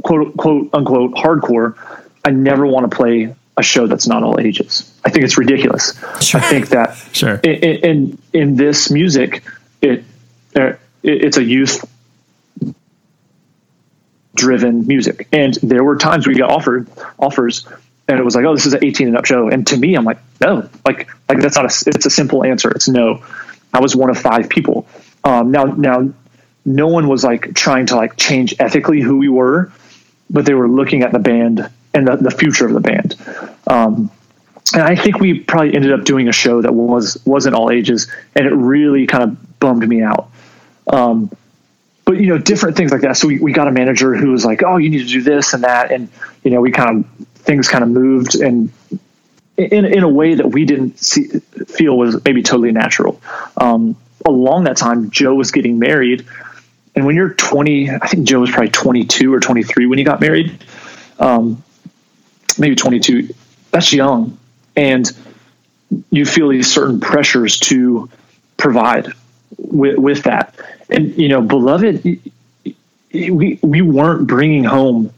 [0.02, 1.76] quote quote unquote hardcore,
[2.24, 4.92] I never want to play a show that's not all ages.
[5.04, 5.98] I think it's ridiculous.
[6.20, 6.40] Sure.
[6.40, 7.36] I think that sure.
[7.36, 9.44] In, in, in this music,
[9.80, 10.04] it,
[10.54, 11.84] it it's a youth
[14.34, 16.88] driven music, and there were times we got offered
[17.18, 17.66] offers,
[18.08, 19.94] and it was like, oh, this is an eighteen and up show, and to me,
[19.94, 22.70] I'm like, no, like like that's not a it's a simple answer.
[22.70, 23.22] It's no.
[23.72, 24.88] I was one of five people.
[25.22, 26.12] Um, now now
[26.64, 29.72] no one was like trying to like change ethically who we were
[30.30, 33.16] but they were looking at the band and the, the future of the band.
[33.66, 34.10] Um,
[34.72, 38.10] and I think we probably ended up doing a show that was wasn't all ages,
[38.34, 40.30] and it really kind of bummed me out.
[40.86, 41.30] Um,
[42.04, 43.16] but you know, different things like that.
[43.16, 45.54] So we, we got a manager who was like, "Oh, you need to do this
[45.54, 46.08] and that," and
[46.44, 48.70] you know, we kind of things kind of moved and
[49.56, 51.28] in in a way that we didn't see,
[51.66, 53.20] feel was maybe totally natural.
[53.56, 56.26] Um, along that time, Joe was getting married,
[56.94, 60.20] and when you're 20, I think Joe was probably 22 or 23 when he got
[60.20, 60.64] married,
[61.18, 61.62] um,
[62.58, 63.32] maybe 22.
[63.70, 64.38] That's young,
[64.76, 65.10] and
[66.10, 68.08] you feel these certain pressures to
[68.56, 69.08] provide
[69.56, 70.54] with, with that.
[70.88, 72.04] And you know, beloved,
[73.12, 75.12] we we weren't bringing home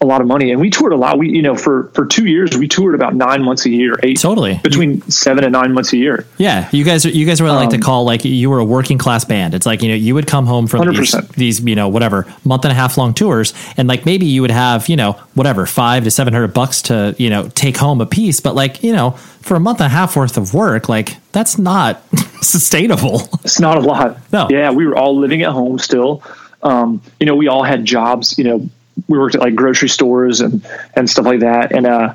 [0.00, 2.26] a lot of money and we toured a lot we you know for for two
[2.26, 4.60] years we toured about nine months a year eight Totally.
[4.62, 7.70] between seven and nine months a year Yeah, you guys, are you guys were like
[7.70, 9.54] to Um, call like you were a working class band.
[9.54, 12.64] It's like you know you would come home from these, these you know whatever month
[12.66, 16.04] and a half long tours, and like maybe you would have you know whatever five
[16.04, 19.12] to seven hundred bucks to you know take home a piece, but like you know
[19.40, 22.02] for a month and a half worth of work, like that's not
[22.42, 23.22] sustainable.
[23.44, 24.18] It's not a lot.
[24.32, 24.46] No.
[24.50, 26.22] Yeah, we were all living at home still.
[26.62, 28.36] Um, you know, we all had jobs.
[28.38, 28.68] You know,
[29.08, 31.72] we worked at like grocery stores and and stuff like that.
[31.72, 32.14] And uh,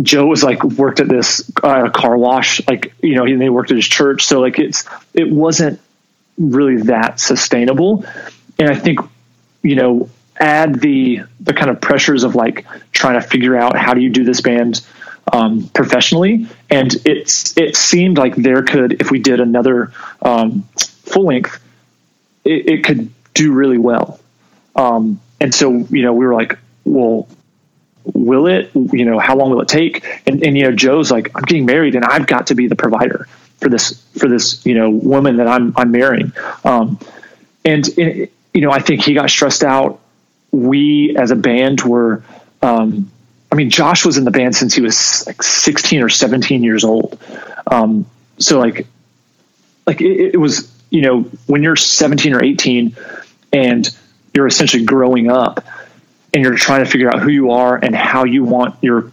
[0.00, 2.66] Joe was like worked at this uh, car wash.
[2.66, 4.24] Like you know, he they worked at his church.
[4.24, 4.84] So like it's
[5.14, 5.80] it wasn't
[6.38, 8.04] really that sustainable.
[8.58, 9.00] And I think
[9.62, 10.08] you know
[10.40, 14.10] add the the kind of pressures of like trying to figure out how do you
[14.10, 14.80] do this band
[15.32, 20.62] um, professionally and it's it seemed like there could if we did another um,
[21.04, 21.62] full length
[22.44, 24.18] it, it could do really well
[24.74, 27.28] um, and so you know we were like well
[28.04, 30.04] will it you know how long will it take?
[30.26, 32.76] And, and you know joe's like i'm getting married and i've got to be the
[32.76, 33.26] provider
[33.60, 36.32] for this for this you know woman that i'm i'm marrying.
[36.64, 36.98] Um,
[37.64, 40.00] and it, you know i think he got stressed out.
[40.52, 42.24] We as a band were
[42.62, 43.10] um,
[43.52, 46.84] i mean josh was in the band since he was like 16 or 17 years
[46.84, 47.18] old.
[47.66, 48.06] Um,
[48.38, 48.86] so like
[49.86, 52.96] like it, it was you know when you're 17 or 18
[53.52, 53.96] and
[54.34, 55.64] you're essentially growing up
[56.32, 59.10] and you're trying to figure out who you are and how you want your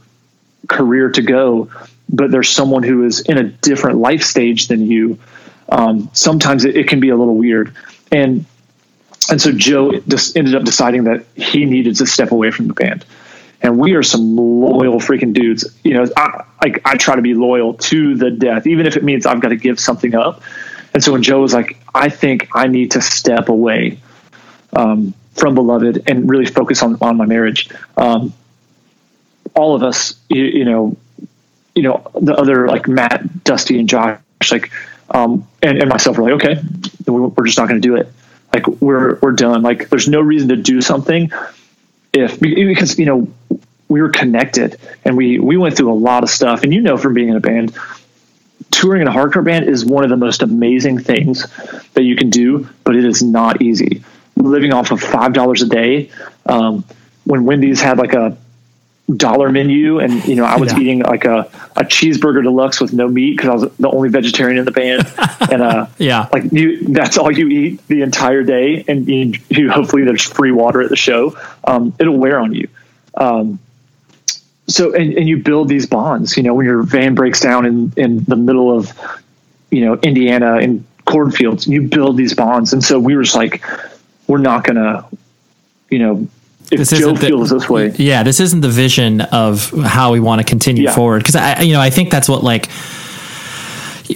[0.67, 1.69] career to go
[2.09, 5.19] but there's someone who is in a different life stage than you
[5.69, 7.73] um, sometimes it, it can be a little weird.
[8.11, 8.45] And
[9.29, 12.73] and so joe just ended up deciding that he needed to step away from the
[12.73, 13.05] band.
[13.61, 15.65] And we are some loyal freaking dudes.
[15.83, 19.03] You know i like i try to be loyal to the death even if it
[19.03, 20.41] means i've got to give something up.
[20.93, 23.99] And so when joe was like i think i need to step away
[24.73, 27.69] um, from beloved and really focus on, on my marriage.
[27.95, 28.33] Um,
[29.55, 30.97] all of us you, you know
[31.73, 34.19] you know the other like matt dusty and josh
[34.51, 34.71] like
[35.09, 36.61] um, and, and myself were like okay
[37.07, 38.11] we're just not going to do it.
[38.53, 39.61] Like we're we're done.
[39.61, 41.31] Like there's no reason to do something
[42.13, 43.27] if because you know
[43.89, 46.63] we were connected and we we went through a lot of stuff.
[46.63, 47.77] And you know from being in a band
[48.71, 51.47] touring in a hardcore band is one of the most amazing things
[51.93, 54.03] that you can do but it is not easy
[54.37, 56.09] living off of five dollars a day.
[56.45, 56.83] Um,
[57.25, 58.37] when wendy's had like a
[59.15, 60.79] dollar menu and you know i was Yeah.
[60.79, 64.57] eating like a, a cheeseburger deluxe with no meat because i was the only vegetarian
[64.57, 65.07] in the band.
[65.51, 66.27] And uh Yeah.
[66.33, 70.51] like you that's all you eat the entire day and you, you hopefully there's free
[70.51, 71.37] water at the show.
[71.63, 72.67] Um, it'll wear on you.
[73.15, 73.59] Um,
[74.67, 77.93] so and, and you build these bonds you know when your van breaks down in
[77.95, 78.91] in the middle of
[79.71, 82.73] you know indiana in cornfields you build these bonds.
[82.73, 83.63] And so we were just like
[84.27, 85.05] we're not gonna
[85.89, 86.27] you know
[86.71, 90.19] if This joe the- feels this way Yeah, this isn't the vision of how we
[90.19, 90.93] want to continue Yeah.
[90.95, 91.19] forward.
[91.19, 92.67] Because I, you know, I think that's what like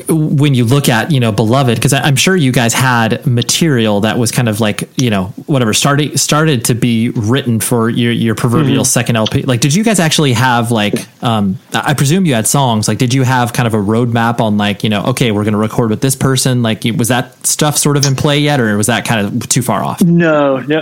[0.08, 4.18] when you look at you know beloved because i'm sure you guys had material that
[4.18, 8.36] was kind of like you know whatever started started to be written for your your
[8.36, 8.84] proverbial Mm-hmm.
[8.84, 12.88] second lp like did you guys actually have like um i presume you had songs.
[12.88, 15.54] Like did you have kind of a roadmap on like you know okay we're going
[15.54, 16.62] to record with this person?
[16.64, 19.62] Like was that stuff sort of in play yet or was that kind of too
[19.62, 20.02] far off?
[20.04, 20.82] No, no,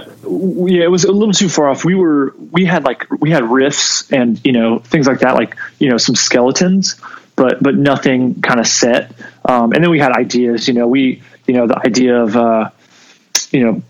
[0.67, 1.85] yeah, it was a little too far off.
[1.85, 5.55] We were, we had like, we had riffs and you know things like that, like
[5.79, 6.99] you know some skeletons,
[7.39, 9.11] but but nothing kind of set.
[9.45, 10.67] Um, and then we had ideas.
[10.67, 12.69] You know, we, you know, the idea of, uh,
[13.51, 13.81] you know,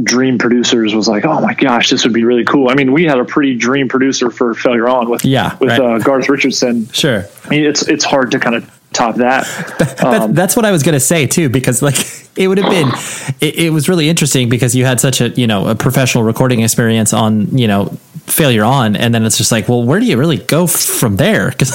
[0.00, 2.68] dream producers was like, oh my gosh, this would be really cool.
[2.68, 5.80] I mean, we had a pretty dream producer for Failure On with Yeah, with right.
[5.80, 6.86] uh, Garth Richardson.
[6.92, 9.46] sure I mean, it's it's hard to kind of top that.
[9.78, 11.96] That's, Um, that's what I was going to say too, because like
[12.36, 12.88] it would have been,
[13.40, 16.60] it, it was really interesting because you had such a you know a professional recording
[16.62, 17.86] experience on you know
[18.26, 21.50] failure on, and then it's just like, well, where do you really go from there?
[21.60, 21.70] Because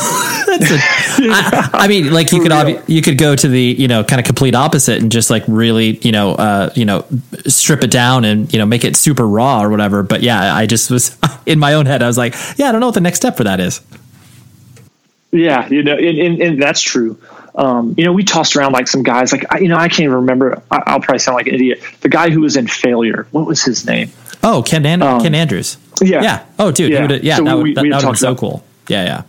[0.46, 3.88] that's, a, I, I mean, like you could obvi- you could go to the you
[3.88, 7.06] know kind of complete opposite and just like really you know uh, you know
[7.48, 10.04] strip it down and you know make it super raw or whatever.
[10.04, 12.80] But yeah, I just was in my own head, I was like, yeah, I don't
[12.82, 13.82] know what the next step for that is.
[15.36, 17.18] Yeah, you know, and, and, and that's true.
[17.56, 20.02] Um, you know, we tossed around like some guys, like I, you know, I can't
[20.02, 20.62] even remember.
[20.72, 21.82] I, I'll probably sound like an idiot.
[22.02, 24.12] The guy who was in Failure, what was his name?
[24.44, 25.78] Oh, Ken Um, Ken Andrews.
[26.02, 26.22] yeah.
[26.22, 26.46] yeah.
[26.60, 26.92] Oh, dude.
[26.92, 27.12] Yeah.
[27.22, 28.64] Yeah, So that we- would, have been talked so cool.
[28.88, 29.24] Yeah,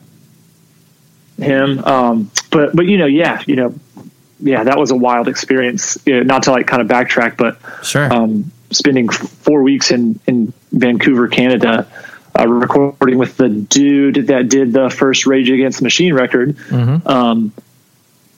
[1.38, 1.44] yeah.
[1.44, 1.84] Him.
[1.84, 3.74] Um, but but you know, yeah, you know,
[4.40, 5.98] yeah, that was a wild experience.
[6.06, 8.12] You know, not to like kind of backtrack, but Sure.
[8.12, 11.86] um, spending f- four weeks in in Vancouver, Canada,
[12.38, 16.56] uh, recording with the dude that did the first Rage Against the Machine record.
[16.56, 17.06] Mm-hmm.
[17.08, 17.52] Um,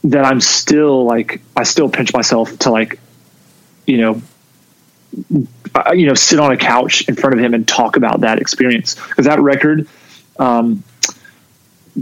[0.05, 3.01] that I'm still like, I still pinch myself to like,
[3.87, 4.23] you know,
[5.75, 8.39] uh, you know, sit on a couch in front of him and talk about that
[8.39, 9.89] experience because that record,
[10.39, 10.85] um,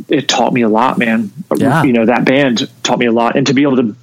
[0.09, 1.33] it taught me a lot, man.
[1.57, 1.85] Yeah.
[1.85, 3.97] You know, that band taught me a lot, and to be able to,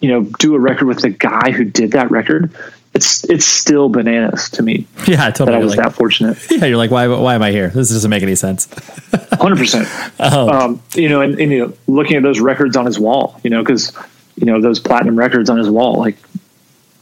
[0.00, 2.50] you know, do a record with the guy who did that record,
[2.94, 5.52] it's it's still bananas to me Yeah, totally.
[5.52, 5.54] that.
[5.60, 6.38] I was like, that fortunate.
[6.50, 7.06] yeah, you're like, why?
[7.08, 7.68] Why am I here?
[7.68, 8.66] This doesn't make any sense.
[9.32, 9.88] Hundred percent.
[10.20, 10.48] Oh.
[10.48, 13.50] Um, you know, and, and you know, looking at those records on his wall, you
[13.50, 13.92] know, because
[14.36, 16.16] you know those platinum records on his wall, like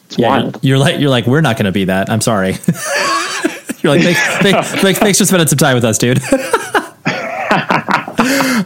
[0.07, 0.59] it's Yeah, wild.
[0.63, 2.11] you're like, you're like, we're not going to be that.
[2.11, 2.49] I'm sorry.
[3.83, 6.19] you're like, thanks, thanks, like, thanks for spending some time with us, dude.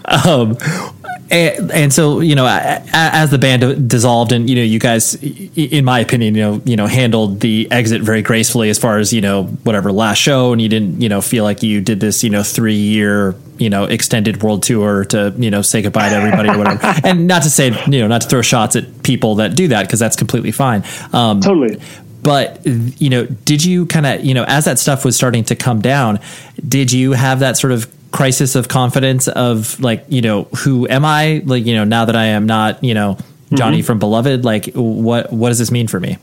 [0.07, 0.57] um,
[1.31, 5.85] and, and so you know, as the band dissolved, and you know, you guys, in
[5.85, 9.21] my opinion, you know, you know, handled the exit very gracefully as far as you
[9.21, 12.31] know, whatever last show, and you didn't, you know, feel like you did this, you
[12.31, 16.49] know, three year, you know, extended world tour to you know say goodbye to everybody
[16.49, 16.95] or whatever.
[17.05, 19.87] and not to say, you know, not to throw shots at people that do that
[19.87, 20.83] because that's completely fine.
[21.13, 21.81] Um, Totally.
[22.23, 25.57] but you know did you kind of you know as that stuff was starting to
[25.57, 26.19] come down
[26.69, 31.05] did you have that sort of crisis of confidence of like you know who am
[31.05, 33.17] i like you know now that i am not you know
[33.53, 36.19] johnny from beloved like what what does this mean for me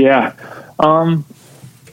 [0.00, 0.34] Yeah.
[0.78, 1.24] Um,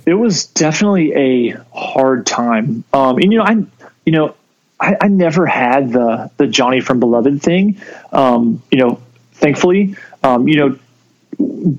[0.06, 2.84] it was definitely a hard time.
[2.94, 3.56] Um, and you know, I,
[4.06, 4.36] you know,
[4.80, 7.82] I, I never had the, the Johnny from Beloved thing.
[8.14, 9.02] Um, you know,
[9.34, 10.80] thankfully, um, you know,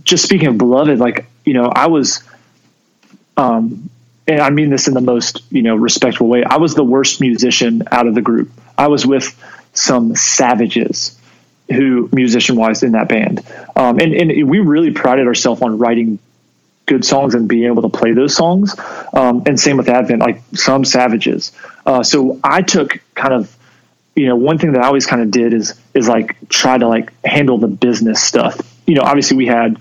[0.05, 2.23] just speaking of Beloved, like, you know, I was,
[3.37, 3.89] um,
[4.29, 6.45] and I mean this in the most, you know, respectful way.
[6.45, 8.51] I was the worst musician out of the group.
[8.77, 9.35] I was with
[9.73, 11.19] some savages
[11.69, 13.43] who musician wise in that band.
[13.75, 16.19] Um, and, and we really prided ourselves on writing
[16.87, 18.75] good songs and being able to play those songs.
[19.13, 21.53] Um, and same with Advent, like some savages.
[21.85, 23.55] Uh, so I took kind of,
[24.15, 26.89] you know, one thing that I always kind of did is, is like try to
[26.89, 28.59] like handle the business stuff.
[28.87, 29.79] You know, obviously we had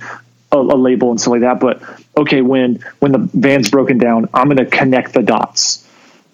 [0.52, 1.82] a, a label and stuff like that, but
[2.18, 5.88] okay, when, when the van's broken down, I'm going to connect the dots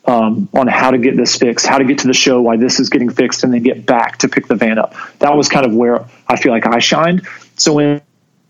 [0.05, 2.79] um, on how to get this fixed, how to get to the show, why this
[2.79, 4.95] is getting fixed, and then get back to pick the van up.
[5.19, 7.27] That was kind of where I feel like I shined.
[7.57, 8.01] So when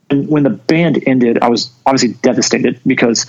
[0.09, 3.25] when the band ended, I was obviously devastated because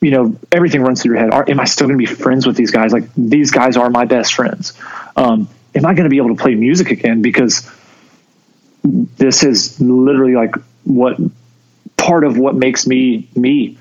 [0.00, 1.32] you know everything runs through your head.
[1.32, 2.92] Are, am I still going to be friends with these guys?
[2.92, 4.74] Like these guys are my best friends.
[5.16, 7.22] Um, am I going to be able to play music again?
[7.22, 7.68] Because
[8.82, 10.54] this is literally like
[10.84, 11.18] what
[12.08, 13.76] part of what makes me me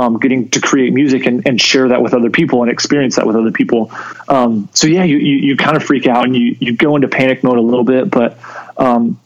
[0.00, 3.26] um, getting to create music and, and share that with other people and experience that
[3.26, 3.90] with other people.
[4.28, 7.08] Um, so yeah you, you, you kind of freak out and you, you go into
[7.08, 8.38] panic mode a little bit but
[8.76, 9.18] um,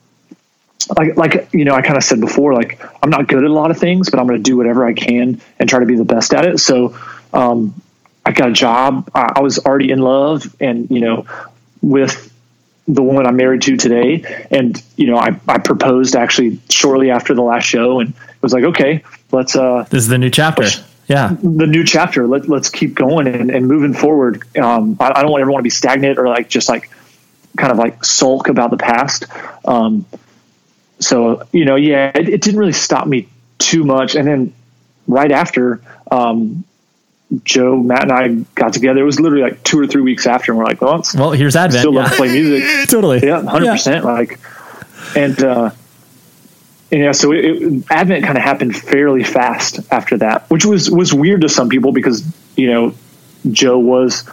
[0.96, 3.52] like like you know I kind of said before like I'm not good at a
[3.52, 5.96] lot of things but I'm going to do whatever I can and try to be
[5.96, 6.58] the best at it.
[6.58, 6.96] So
[7.32, 7.80] um,
[8.24, 9.10] I got a job.
[9.14, 11.26] I, I was already in love and you know
[11.82, 12.33] with
[12.86, 14.46] the woman I'm married to today.
[14.50, 18.52] And, you know, I, I proposed actually shortly after the last show and it was
[18.52, 20.66] like, okay, let's, uh, this is the new chapter
[21.06, 24.42] yeah the new chapter, let, let's keep going and, and moving forward.
[24.56, 26.90] Um, I, I don't ever want to be stagnant or like, just like
[27.56, 29.26] kind of like sulk about the past.
[29.64, 30.06] Um,
[31.00, 33.28] so, you know, yeah, it, it didn't really stop me
[33.58, 34.14] too much.
[34.14, 34.54] And then
[35.06, 36.64] right after, um,
[37.42, 39.00] Joe, Matt, and I got together.
[39.00, 41.56] It was literally like two or three weeks after, and we're like, "Well, well here's
[41.56, 42.02] advent still yeah.
[42.02, 44.04] love to play music." totally yeah, hundred percent.
[44.04, 44.38] Like,
[45.16, 45.70] and uh,
[46.94, 50.90] and yeah, so it, it, Advent kind of happened fairly fast after that, which was
[50.90, 52.24] was weird to some people because
[52.56, 52.94] you know
[53.50, 54.28] Joe was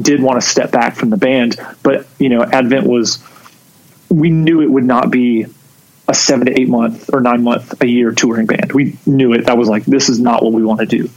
[0.00, 3.22] did want to step back from the band, but you know Advent was
[4.10, 5.46] we knew it would not be
[6.06, 8.72] a seven to eight month or nine month a year touring band.
[8.72, 9.46] We knew it.
[9.46, 11.10] That was like this is not what we want to do.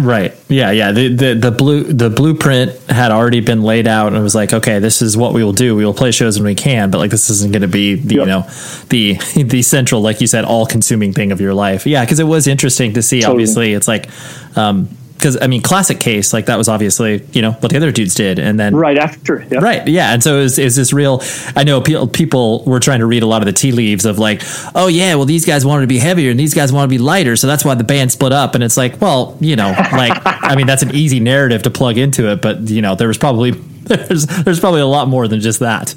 [0.00, 0.34] Right.
[0.48, 0.70] Yeah.
[0.70, 0.92] Yeah.
[0.92, 4.52] The, the the blue the blueprint had already been laid out, and it was like,
[4.52, 5.76] okay, this is what we will do.
[5.76, 8.14] We will play shows when we can, but like this isn't going to be the
[8.14, 8.48] you know
[8.88, 11.86] the the central, like you said, all consuming thing of your life.
[11.86, 13.20] Yeah, because it was interesting to see.
[13.20, 13.34] Totally.
[13.34, 14.08] Obviously, it's like.
[14.56, 14.88] um
[15.20, 18.14] because I mean, classic case like that was obviously you know what the other dudes
[18.14, 19.58] did, and then Right after, yeah.
[19.58, 19.86] Right.
[19.86, 20.12] Yeah.
[20.12, 21.22] And so is is this real?
[21.54, 24.18] I know people people were trying to read a lot of the tea leaves of
[24.18, 24.42] like,
[24.74, 26.98] oh yeah, well these guys wanted to be heavier and these guys want to be
[26.98, 28.54] lighter, so that's why the band split up.
[28.54, 31.98] And it's like, well, you know, like I mean that's an easy narrative to plug
[31.98, 33.50] into it, but you know there was probably
[33.90, 35.94] there's there's probably a lot more than just that.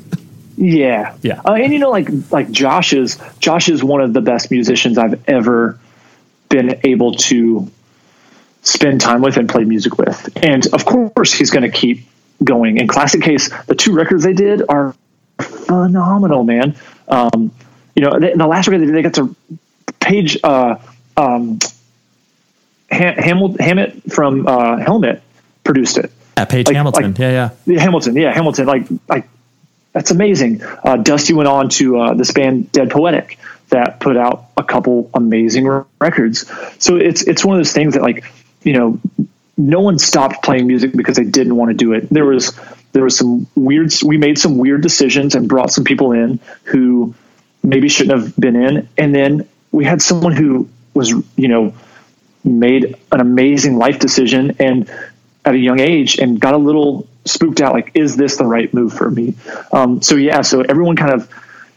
[0.56, 1.42] Yeah, Yeah.
[1.46, 4.98] uh, and you know, like like Josh is Josh is one of the best musicians
[5.00, 5.80] I've ever
[6.50, 7.72] been able to
[8.64, 12.06] spend time with and play music with, and of course he's going to keep
[12.44, 12.78] going.
[12.78, 14.96] In Classic Case, the two records they did are
[15.42, 16.76] phenomenal, man.
[17.08, 17.52] Um,
[17.96, 19.36] you know, the, the last record they did, they got to
[20.00, 20.76] Page uh,
[21.16, 21.60] um,
[22.90, 25.22] Ham, Hamil- Hammett from uh, Helmet
[25.64, 26.12] produced it.
[26.38, 27.12] Yeah, Page Like- Hamilton.
[27.12, 27.50] like- yeah, yeah.
[27.66, 28.66] Yeah, Hamilton, yeah, Hamilton.
[28.66, 29.28] Like, like
[29.94, 30.62] that's amazing.
[30.64, 33.38] Uh, Dusty went on to uh, this band Dead Poetic
[33.70, 35.68] that put out a couple amazing
[36.00, 36.50] records.
[36.80, 38.24] So it's it's one of those things that like
[38.64, 39.00] you know
[39.58, 42.10] no one stopped playing music because they didn't want to do it.
[42.10, 42.58] There was
[42.94, 47.14] there was some weird we made some weird decisions and brought some people in who
[47.64, 51.74] maybe shouldn't have been in and then we had someone who was you know
[52.44, 54.90] made an amazing life decision and
[55.46, 58.74] at a young age and got a little spooked out like is this the right
[58.74, 59.34] move for me
[59.72, 61.30] um, so yeah so everyone kind of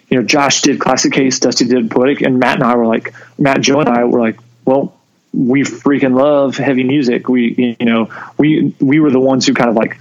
[0.09, 3.15] you know josh did classic case dusty did poetic and matt and i were like
[3.39, 4.96] matt joe and i were like well
[5.37, 7.29] we freaking love heavy music.
[7.29, 9.99] We you know we we were the ones who kind of like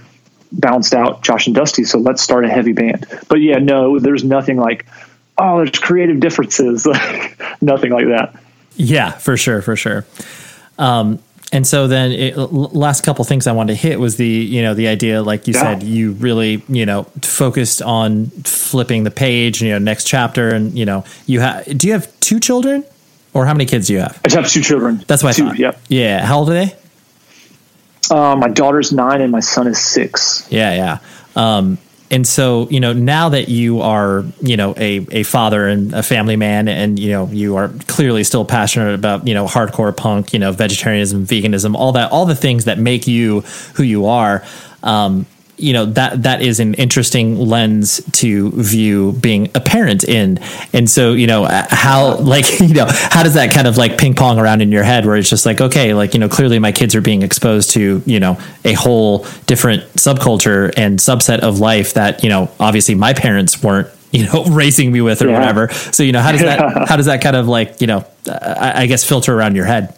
[0.52, 3.06] bounced out josh and dusty so let's start a heavy band.
[3.28, 4.86] But yeah no there's nothing like
[5.36, 6.86] oh there's creative differences.
[6.86, 8.40] Like nothing like that.
[8.76, 10.06] Yeah for sure for sure.
[10.78, 11.20] Um,
[11.52, 14.72] and so then it, last couple things I wanted to hit was the you know
[14.74, 15.60] the idea like you yeah.
[15.60, 20.76] said you really you know focused on flipping the page you know next chapter and
[20.76, 22.84] you know you have do you have two children
[23.36, 24.18] or how many kids do you have?
[24.24, 25.04] I have two children.
[25.06, 25.58] That's what two, thought.
[25.58, 25.80] Yep.
[25.88, 26.24] Yeah.
[26.24, 26.76] How old are they?
[28.10, 30.46] Uh, my daughter's nine and my son is six.
[30.50, 30.98] Yeah, yeah.
[31.36, 31.76] Um,
[32.10, 36.02] and so you know now that you are you know a, a father and a
[36.02, 40.32] family man and you know you are clearly still passionate about you know hardcore punk
[40.32, 43.40] you know vegetarianism veganism all that all the things that make you
[43.74, 44.44] who you are
[44.84, 45.26] um,
[45.58, 50.38] you know that that is an interesting lens to view being a parent in
[50.72, 54.14] and so you know how like you know how does that kind of like ping
[54.14, 56.72] pong around in your head where it's just like okay like you know clearly my
[56.72, 61.94] kids are being exposed to you know a whole different subculture and subset of life
[61.94, 65.38] that you know obviously my parents weren't you know raising me with or yeah.
[65.38, 68.04] whatever so you know how does that how does that kind of like you know
[68.28, 69.94] I, I guess filter around your head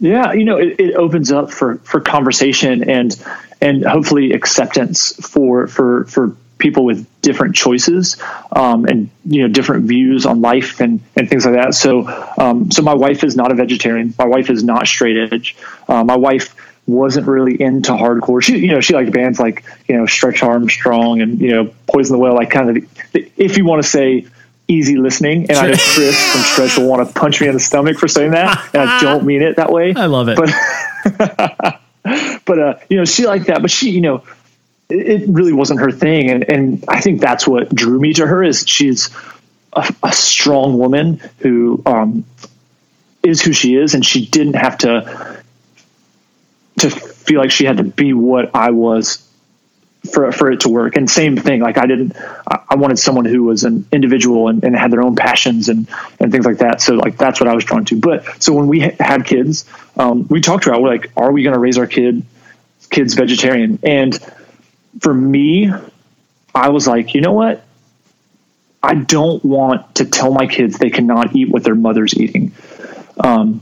[0.00, 3.16] yeah, you know, it, it, opens up for for conversation and
[3.60, 8.16] and hopefully acceptance for for for people with different choices
[8.52, 11.74] um, and you know different views on life and and things like that.
[11.74, 12.06] So
[12.38, 14.14] um, so my wife is not a vegetarian.
[14.18, 15.56] My wife is not straight edge.
[15.88, 16.54] Uh, my wife
[16.86, 18.42] wasn't really into hardcore.
[18.42, 21.70] She you know she liked bands like you know Stretch Arm Strong and you know
[21.90, 24.26] Poison the Well, like kind of the, if you want to say
[24.68, 25.46] easy listening.
[25.48, 28.06] And I know Chris from Stretch will want to punch me in the stomach for
[28.06, 28.74] saying that.
[28.74, 29.94] And I don't mean it that way.
[29.96, 30.36] I love it.
[30.36, 31.80] But
[32.44, 34.24] but uh, you know, she liked that, but she, you know,
[34.88, 38.26] it, it, really wasn't her thing, and and I think that's what drew me to
[38.26, 39.10] her is she's
[39.72, 42.24] a, a strong woman who um,
[43.22, 45.42] is who she is, and she didn't have to
[46.78, 49.27] to feel like she had to be what I was
[50.12, 50.96] for for it to work.
[50.96, 52.16] And same thing, like I didn't,
[52.46, 55.88] I wanted someone who was an individual and, and, had their own passions and
[56.20, 56.80] and things like that.
[56.80, 57.98] So like that's what I was drawn to.
[57.98, 59.64] But so when we had kids,
[59.96, 62.24] um, we talked about we're like, are we going to raise our kid
[62.90, 63.78] kids vegetarian?
[63.82, 64.18] And
[65.00, 65.72] for me,
[66.54, 67.64] I was like, you know what?
[68.82, 72.52] I don't want to tell my kids they cannot eat what their mother's eating.
[73.18, 73.60] Um,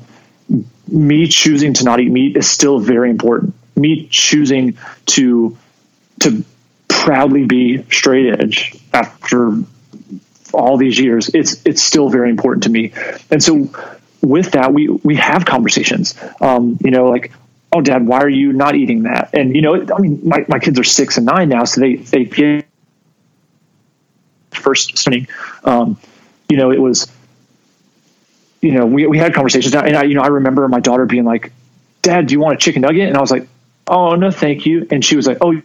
[0.86, 3.54] me choosing to not eat meat is still very important.
[3.74, 5.56] Me choosing to
[6.20, 6.44] to
[6.88, 9.52] proudly be straight edge after
[10.52, 12.92] all these years, it's it's still very important to me.
[13.30, 13.70] And so
[14.22, 16.14] with that, we we have conversations.
[16.40, 17.32] Um, you know, like,
[17.72, 19.30] oh, Dad, why are you not eating that?
[19.34, 21.96] And you know, I mean, my, my kids are six and nine now, so they
[21.96, 22.66] they get
[24.50, 25.28] first studying.
[25.64, 25.98] Um,
[26.48, 27.10] you know, it was.
[28.62, 31.24] You know, we we had conversations, and I, you know, I remember my daughter being
[31.24, 31.52] like,
[32.02, 33.46] "Dad, do you want a chicken nugget?" And I was like,
[33.86, 35.60] "Oh no, thank you." And she was like, "Oh,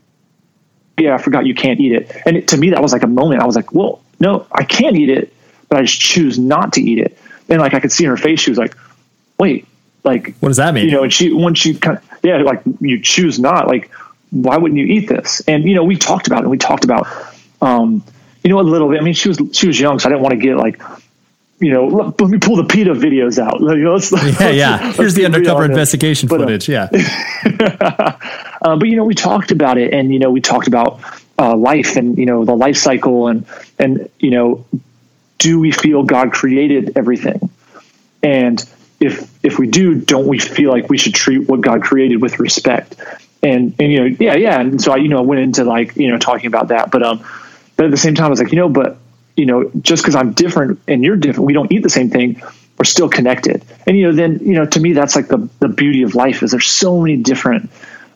[0.98, 2.16] yeah, I forgot you can't eat it.
[2.26, 3.42] And it, to me, that was like a moment.
[3.42, 5.34] I was like, well, no, I can't eat it,
[5.70, 7.18] but I just choose not to eat it.
[7.50, 8.76] And like I could see in her face, she was like,
[9.38, 9.68] wait,
[10.04, 10.86] like, what does that mean?
[10.86, 13.92] You know, and she, when she kind of, yeah, like you choose not, like,
[14.32, 15.42] why wouldn't you eat this?
[15.48, 16.48] And, you know, we talked about it.
[16.48, 17.08] We talked about,
[17.62, 18.04] um,
[18.44, 19.00] you know, a little bit.
[19.00, 20.82] I mean, she was, she was young, so I didn't want to get like,
[21.62, 23.60] you know, let, let me pull the PETA videos out.
[23.62, 24.78] You know, let's, yeah, let's, yeah.
[24.80, 26.70] Here's let's the undercover investigation but, uh, footage.
[26.70, 28.18] Uh, yeah.
[28.62, 31.00] uh, but you know, we talked about it, and you know, we talked about
[31.38, 33.46] uh, life and you know the life cycle, and
[33.78, 34.66] and you know,
[35.38, 37.52] do we feel God created everything?
[38.24, 38.64] And
[39.00, 42.40] if if we do, don't we feel like we should treat what God created with
[42.40, 42.96] respect?
[43.44, 44.60] And and you know, yeah, yeah.
[44.60, 47.24] And so I, you know, went into like you know talking about that, but um,
[47.76, 48.98] but at the same time, I was like, you know, but
[49.42, 52.44] you know, just because I'm different and you're different, we don't eat the same thing.
[52.78, 53.66] We're still connected.
[53.88, 56.44] And, you know, then, you know, to me, that's like the, the beauty of life
[56.44, 57.72] is there's so many different,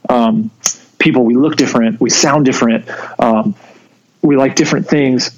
[0.07, 0.51] um,
[0.99, 1.25] people.
[1.25, 1.99] We look different.
[1.99, 2.87] We sound different.
[3.19, 3.55] Um,
[4.21, 5.35] we like different things,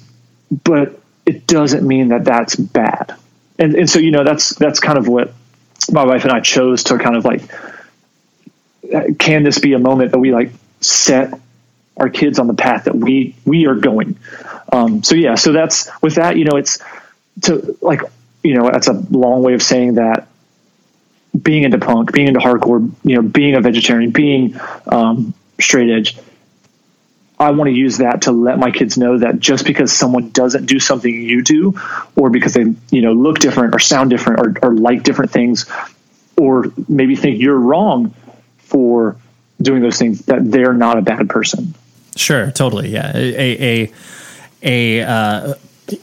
[0.50, 3.14] but it doesn't mean that that's bad.
[3.58, 5.32] And, and so, you know, that's, that's kind of what
[5.90, 7.48] my wife and I chose to kind of like,
[9.18, 10.50] can this be a moment that we like
[10.82, 11.32] set
[11.98, 14.16] our kids on the path that we we are going.
[14.72, 16.36] Um, so yeah, so that's with that.
[16.36, 16.78] You know, it's
[17.42, 18.02] to like
[18.42, 20.28] you know that's a long way of saying that
[21.40, 26.16] being into punk, being into hardcore, you know, being a vegetarian, being um, straight edge.
[27.40, 30.66] I want to use that to let my kids know that just because someone doesn't
[30.66, 31.78] do something you do,
[32.16, 35.66] or because they, you know, look different or sound different or, or like different things,
[36.36, 38.12] or maybe think you're wrong
[38.58, 39.16] for
[39.62, 41.74] doing those things, that they're not a bad person.
[42.16, 42.88] Sure, totally.
[42.90, 43.12] Yeah.
[43.14, 43.92] A, a, a,
[44.64, 45.54] uh,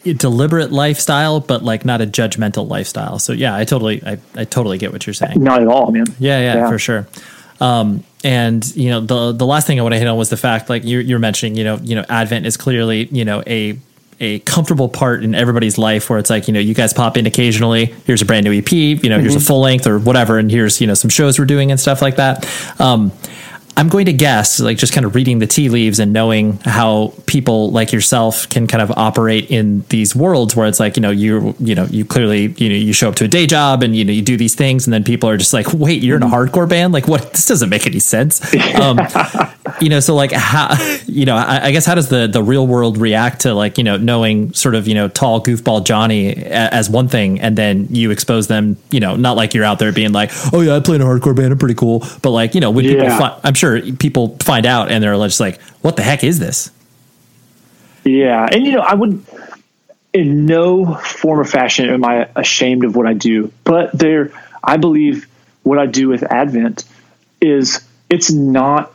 [0.04, 3.20] deliberate lifestyle, but like not a judgmental lifestyle.
[3.20, 5.42] So yeah, I totally, I, I totally get what you're saying.
[5.44, 6.06] Not at all, man.
[6.20, 6.70] Yeah, yeah, yeah.
[6.70, 7.08] for sure.
[7.60, 10.38] Um, and you know, the the last thing I want to hit on was the
[10.38, 13.78] fact, like you're, you're mentioning, you know, you know, Advent is clearly, you know, a
[14.20, 17.26] a comfortable part in everybody's life where it's like, you know, you guys pop in
[17.26, 17.88] occasionally.
[18.06, 19.22] Here's a brand new EP, you know, mm-hmm.
[19.22, 19.46] here's a mm-hmm.
[19.46, 22.16] full length or whatever, and here's you know some shows we're doing and stuff like
[22.16, 22.48] that.
[22.80, 23.12] Um,
[23.78, 27.14] I'm going to guess, like just kind of reading the tea leaves and knowing how
[27.26, 31.12] people like yourself can kind of operate in these worlds where it's like, you know,
[31.12, 33.94] you you know, you clearly, you know, you show up to a day job and
[33.94, 36.24] you know, you do these things and then people are just like, wait, you're in
[36.24, 36.94] a hardcore band?
[36.94, 38.42] Like what this doesn't make any sense.
[38.76, 39.00] Um,
[39.82, 40.76] you know, so like how
[41.06, 43.84] you know, I, I, guess how does the the real world react to like, you
[43.84, 48.12] know, knowing sort of, you know, tall goofball Johnny as one thing and then you
[48.12, 50.96] expose them, you know, not like you're out there being like, Oh yeah, I play
[50.96, 52.06] in a hardcore band, I'm pretty cool.
[52.22, 52.92] But like, you know, when yeah.
[52.94, 56.24] people find, I'm sure sure people find out and they're just like, "What the heck
[56.24, 56.72] is this?"
[58.04, 59.26] Yeah, and you know, I would
[60.14, 64.32] in no form or fashion am I ashamed of what I do, but there,
[64.64, 65.28] I believe
[65.64, 66.86] what I do with Advent
[67.42, 68.94] is it's not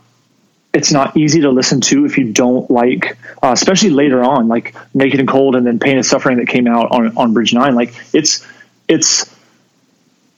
[0.72, 4.76] it's not easy to listen to if you don't like, uh, especially later on, like
[4.94, 7.74] Naked and Cold and then Pain and Suffering that came out on on Bridge Nine.
[7.74, 8.46] Like it's
[8.88, 9.34] it's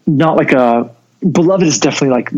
[0.07, 0.91] not like a
[1.21, 2.33] Beloved is definitely like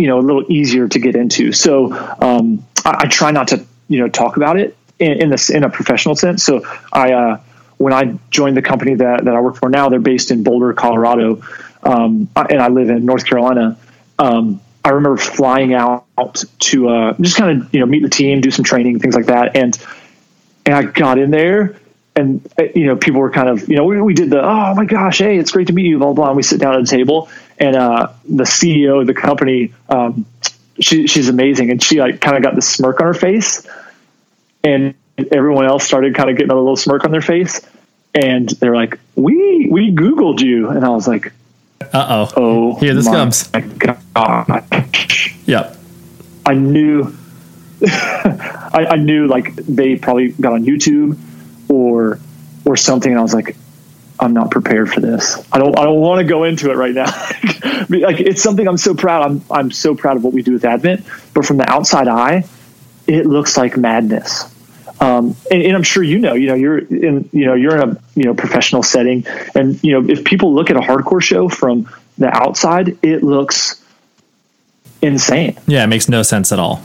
[0.00, 1.52] you know a little easier to get into.
[1.52, 5.50] So um, I, I, try not to you know talk about it in, in this
[5.50, 6.42] in a professional sense.
[6.42, 7.40] So I uh,
[7.76, 10.72] when I joined the company that that I work for now, they're based in Boulder,
[10.72, 11.42] Colorado,
[11.82, 13.78] um, and I live in North Carolina.
[14.18, 18.40] Um, I remember flying out to uh, just kind of you know meet the team,
[18.40, 19.76] do some training, things like that, and
[20.64, 21.76] and I got in there
[22.16, 24.74] and uh, you know people were kind of you know we, we did the oh
[24.74, 26.80] my gosh hey it's great to meet you blah blah and we sit down at
[26.80, 27.28] a table
[27.60, 30.26] and uh, the CEO of the company um,
[30.80, 31.70] she, she's amazing.
[31.70, 33.66] And she like kind of got the smirk on her face.
[34.64, 34.94] And
[35.30, 37.60] everyone else started kind of getting a little smirk on their face.
[38.14, 40.70] And they're like we we googled you.
[40.70, 41.32] And I was like
[41.80, 42.32] uh-oh.
[42.36, 43.48] Oh here this comes.
[43.48, 44.64] God.
[45.46, 45.76] yep.
[46.44, 47.14] I knew
[47.86, 51.18] I, I knew like they probably got on YouTube
[51.68, 52.18] or
[52.64, 53.10] or something.
[53.10, 53.56] And I was like,
[54.20, 55.36] I'm not prepared for this.
[55.50, 57.06] I don't I don't want to go into it right now.
[57.88, 59.22] like it's something I'm so proud.
[59.22, 62.44] I'm I'm so proud of what we do with Advent, but from the outside eye,
[63.06, 64.54] it looks like madness.
[65.00, 67.90] Um, and, and, I'm sure you know, you know, you're in, you know, you're in
[67.90, 71.48] a, you know, professional setting and, you know, if people look at a hardcore show
[71.48, 71.88] from
[72.18, 73.82] the outside, it looks
[75.00, 75.56] insane.
[75.66, 75.84] Yeah.
[75.84, 76.82] It makes no sense at all.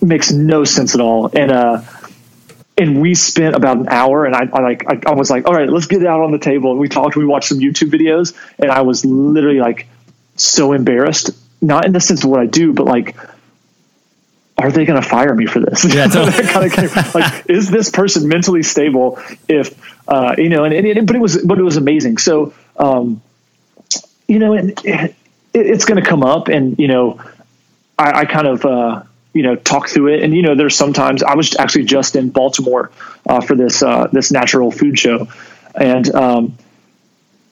[0.00, 1.28] It makes no sense at all.
[1.36, 1.82] And, uh,
[2.76, 5.54] and we spent about an hour and I, I like I, I, was like all
[5.54, 6.72] right let's get it out on the table.
[6.72, 9.86] And we talked we watched some youtube videos and i was literally like
[10.36, 11.30] so embarrassed.
[11.60, 13.16] Not in the sense of what i do but like
[14.56, 15.84] are they going to fire me for this?
[15.84, 19.18] Yeah kind of like is this person mentally stable
[19.48, 19.74] if
[20.08, 22.18] uh, you know and, and it, but it was but it was amazing.
[22.18, 23.20] So um,
[24.28, 25.16] you know and it,
[25.52, 27.20] it's going to come up and you know
[27.98, 29.02] I, I kind of uh,
[29.34, 30.22] you know talk through it.
[30.22, 32.90] And you know there's sometimes i was actually just in baltimore
[33.26, 35.28] uh, for this uh, this natural food show.
[35.74, 36.56] And um,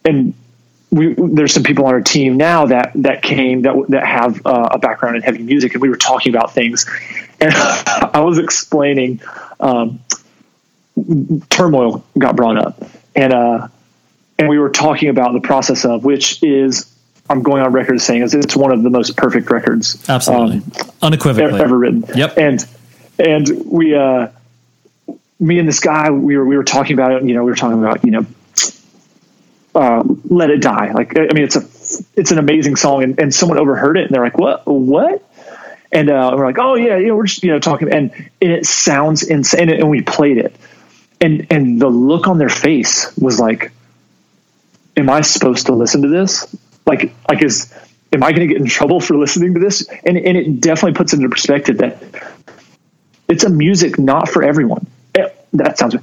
[0.04, 0.34] and
[0.90, 4.70] we, there's some people on our team now that that came that that have uh,
[4.72, 6.88] a background in heavy music and we were talking about things.
[7.40, 9.20] And i was explaining
[9.60, 10.00] um,
[11.50, 12.82] turmoil got brought up.
[13.14, 13.68] And uh
[14.38, 16.91] and we were talking about the process of which is
[17.30, 20.90] I'm going on record saying is it's one of the most perfect records, absolutely, um,
[21.02, 22.04] unequivocally ever, ever, written.
[22.14, 22.36] Yep.
[22.36, 22.66] And
[23.18, 24.28] and we, uh,
[25.38, 27.24] me and this guy, we were we were talking about it.
[27.24, 28.26] You know, we were talking about you know,
[29.74, 30.92] uh, let it die.
[30.92, 31.62] Like I mean, it's a
[32.16, 35.26] it's an amazing song, and, and someone overheard it, and they're like, what what?
[35.90, 38.52] And uh, we're like, oh yeah, you know, we're just you know talking, and, and
[38.52, 39.68] it sounds insane.
[39.68, 40.56] And we played it,
[41.20, 43.72] and and the look on their face was like,
[44.96, 46.46] am I supposed to listen to this?
[46.86, 47.72] Like like is
[48.12, 49.88] am I going to get in trouble for listening to this?
[50.04, 52.02] And and it definitely puts it into perspective that
[53.28, 54.86] it's a music not for everyone.
[55.14, 55.96] Eh, that sounds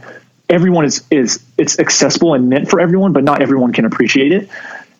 [0.49, 4.49] everyone is is it's accessible and meant for everyone, but not everyone can appreciate it.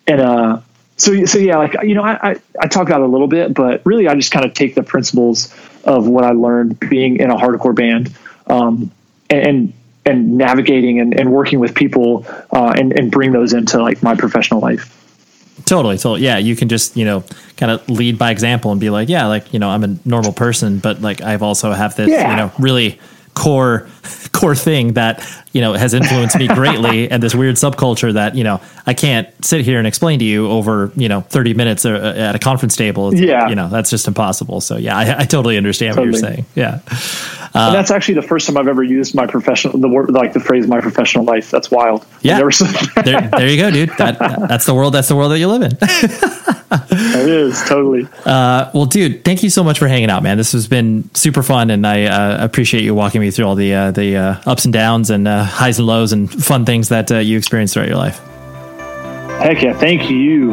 [0.06, 0.60] And uh,
[0.96, 3.84] so so yeah, like you know, I, I I talk about a little bit, but
[3.84, 5.54] really I just kind of take the principles
[5.84, 8.14] of what I learned being in a hardcore band,
[8.46, 8.90] um,
[9.28, 9.72] and
[10.06, 14.14] and navigating and, and working with people uh, and and bring those into like my
[14.14, 14.96] professional life.
[15.66, 16.22] Totally, totally.
[16.22, 17.24] Yeah, you can just you know
[17.56, 20.32] kind of lead by example and be like, yeah, like you know, I'm a normal
[20.32, 22.30] person, but like I've also have this yeah.
[22.30, 22.98] you know really
[23.34, 23.88] core
[24.32, 28.44] core thing that you know has influenced me greatly and this weird subculture that you
[28.44, 32.14] know I can't sit here and explain to you over you know 30 minutes uh,
[32.16, 33.10] at a conference table.
[33.12, 33.48] It's, yeah.
[33.48, 34.60] you know that's just impossible.
[34.60, 36.12] So yeah I, I totally understand totally.
[36.12, 36.46] what you're saying.
[36.54, 36.80] Yeah.
[37.52, 40.40] Uh, that's actually the first time I've ever used my professional the word like the
[40.40, 41.50] phrase my professional life.
[41.50, 42.06] That's wild.
[42.22, 42.38] Yeah.
[43.04, 43.90] there, there, you go dude.
[43.98, 45.72] That, that's the world that's the world that you live in.
[46.72, 48.06] It is totally.
[48.24, 50.36] Uh, well dude thank you so much for hanging out man.
[50.36, 53.74] This has been super fun and I uh, appreciate you walking me through all the
[53.74, 57.18] uh, the uh, ups and downs and highs and lows and fun things that uh,
[57.18, 58.18] you experienced throughout your life.
[59.40, 59.78] Heck yeah.
[59.78, 60.52] Thank you.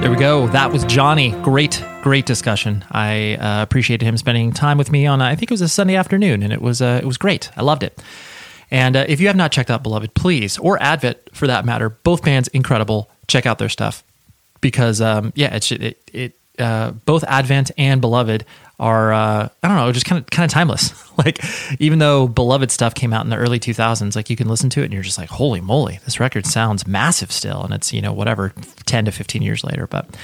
[0.00, 0.46] There we go.
[0.46, 1.32] That was Johnny.
[1.42, 2.84] Great, great discussion.
[2.90, 5.20] I uh, appreciated him spending time with me on.
[5.20, 7.50] I think it was a Sunday afternoon, and it was uh, it was great.
[7.56, 8.00] I loved it.
[8.70, 11.90] And uh, if you have not checked out Beloved, please, or Advent for that matter,
[11.90, 13.10] both bands incredible.
[13.26, 14.04] Check out their stuff
[14.60, 18.44] because um, yeah, it's it, it uh, both Advent and Beloved
[18.78, 20.92] are uh, I don't know, just kind of kind of timeless.
[21.18, 21.40] like
[21.80, 24.82] even though beloved stuff came out in the early 2000s, like you can listen to
[24.82, 28.00] it and you're just like, holy moly, this record sounds massive still, and it's you
[28.00, 28.52] know whatever
[28.86, 29.86] 10 to 15 years later.
[29.86, 30.16] But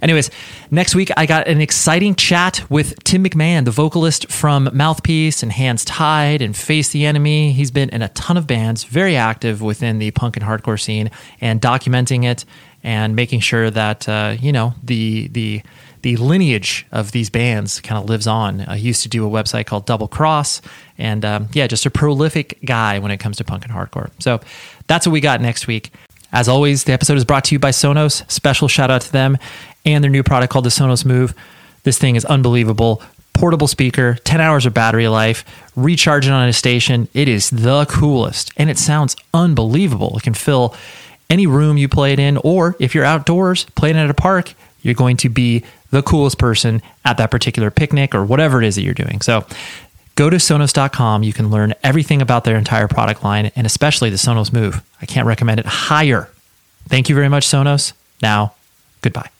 [0.00, 0.30] anyways,
[0.70, 5.50] next week I got an exciting chat with Tim McMahon, the vocalist from Mouthpiece and
[5.50, 7.52] Hands Tied and Face the Enemy.
[7.52, 11.10] He's been in a ton of bands, very active within the punk and hardcore scene,
[11.40, 12.44] and documenting it
[12.84, 15.60] and making sure that uh, you know the the
[16.06, 18.60] the lineage of these bands kind of lives on.
[18.60, 20.62] I used to do a website called Double Cross,
[20.98, 24.10] and um, yeah, just a prolific guy when it comes to punk and hardcore.
[24.20, 24.38] So
[24.86, 25.90] that's what we got next week.
[26.32, 28.30] As always, the episode is brought to you by Sonos.
[28.30, 29.36] Special shout out to them
[29.84, 31.34] and their new product called the Sonos Move.
[31.82, 33.02] This thing is unbelievable.
[33.34, 37.08] Portable speaker, 10 hours of battery life, recharging on a station.
[37.14, 40.16] It is the coolest and it sounds unbelievable.
[40.18, 40.76] It can fill
[41.28, 44.94] any room you play it in, or if you're outdoors playing at a park, you're
[44.94, 48.82] going to be the coolest person at that particular picnic or whatever it is that
[48.82, 49.20] you're doing.
[49.20, 49.46] So
[50.16, 51.22] go to Sonos.com.
[51.22, 54.82] You can learn everything about their entire product line and especially the Sonos Move.
[55.00, 56.28] I can't recommend it higher.
[56.88, 57.92] Thank you very much, Sonos.
[58.22, 58.54] Now,
[59.02, 59.30] goodbye.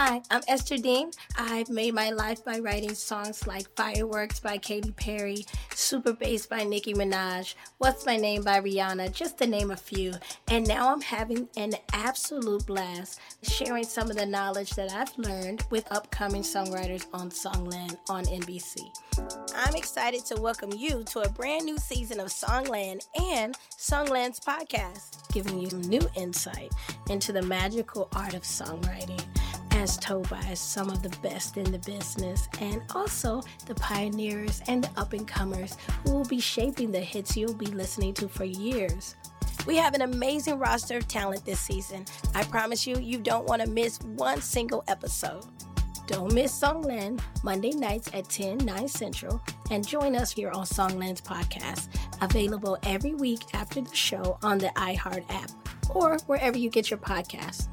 [0.00, 1.10] Hi, I'm Esther Dean.
[1.36, 5.44] I've made my life by writing songs like Fireworks by Katy Perry,
[5.74, 10.14] Super Bass by Nicki Minaj, What's My Name by Rihanna, just to name a few.
[10.52, 15.64] And now I'm having an absolute blast sharing some of the knowledge that I've learned
[15.70, 18.78] with upcoming songwriters on Songland on NBC.
[19.56, 25.28] I'm excited to welcome you to a brand new season of Songland and Songland's podcast,
[25.32, 26.72] giving you new insight
[27.10, 29.24] into the magical art of songwriting
[29.72, 34.84] as told by some of the best in the business, and also the pioneers and
[34.84, 38.44] the up and comers who will be shaping the hits you'll be listening to for
[38.44, 39.16] years.
[39.66, 42.06] We have an amazing roster of talent this season.
[42.34, 45.44] I promise you, you don't want to miss one single episode.
[46.06, 51.20] Don't miss Songland Monday nights at 10, 9 Central, and join us here on Songland's
[51.20, 51.88] podcast,
[52.22, 55.50] available every week after the show on the iHeart app
[55.94, 57.68] or wherever you get your podcasts.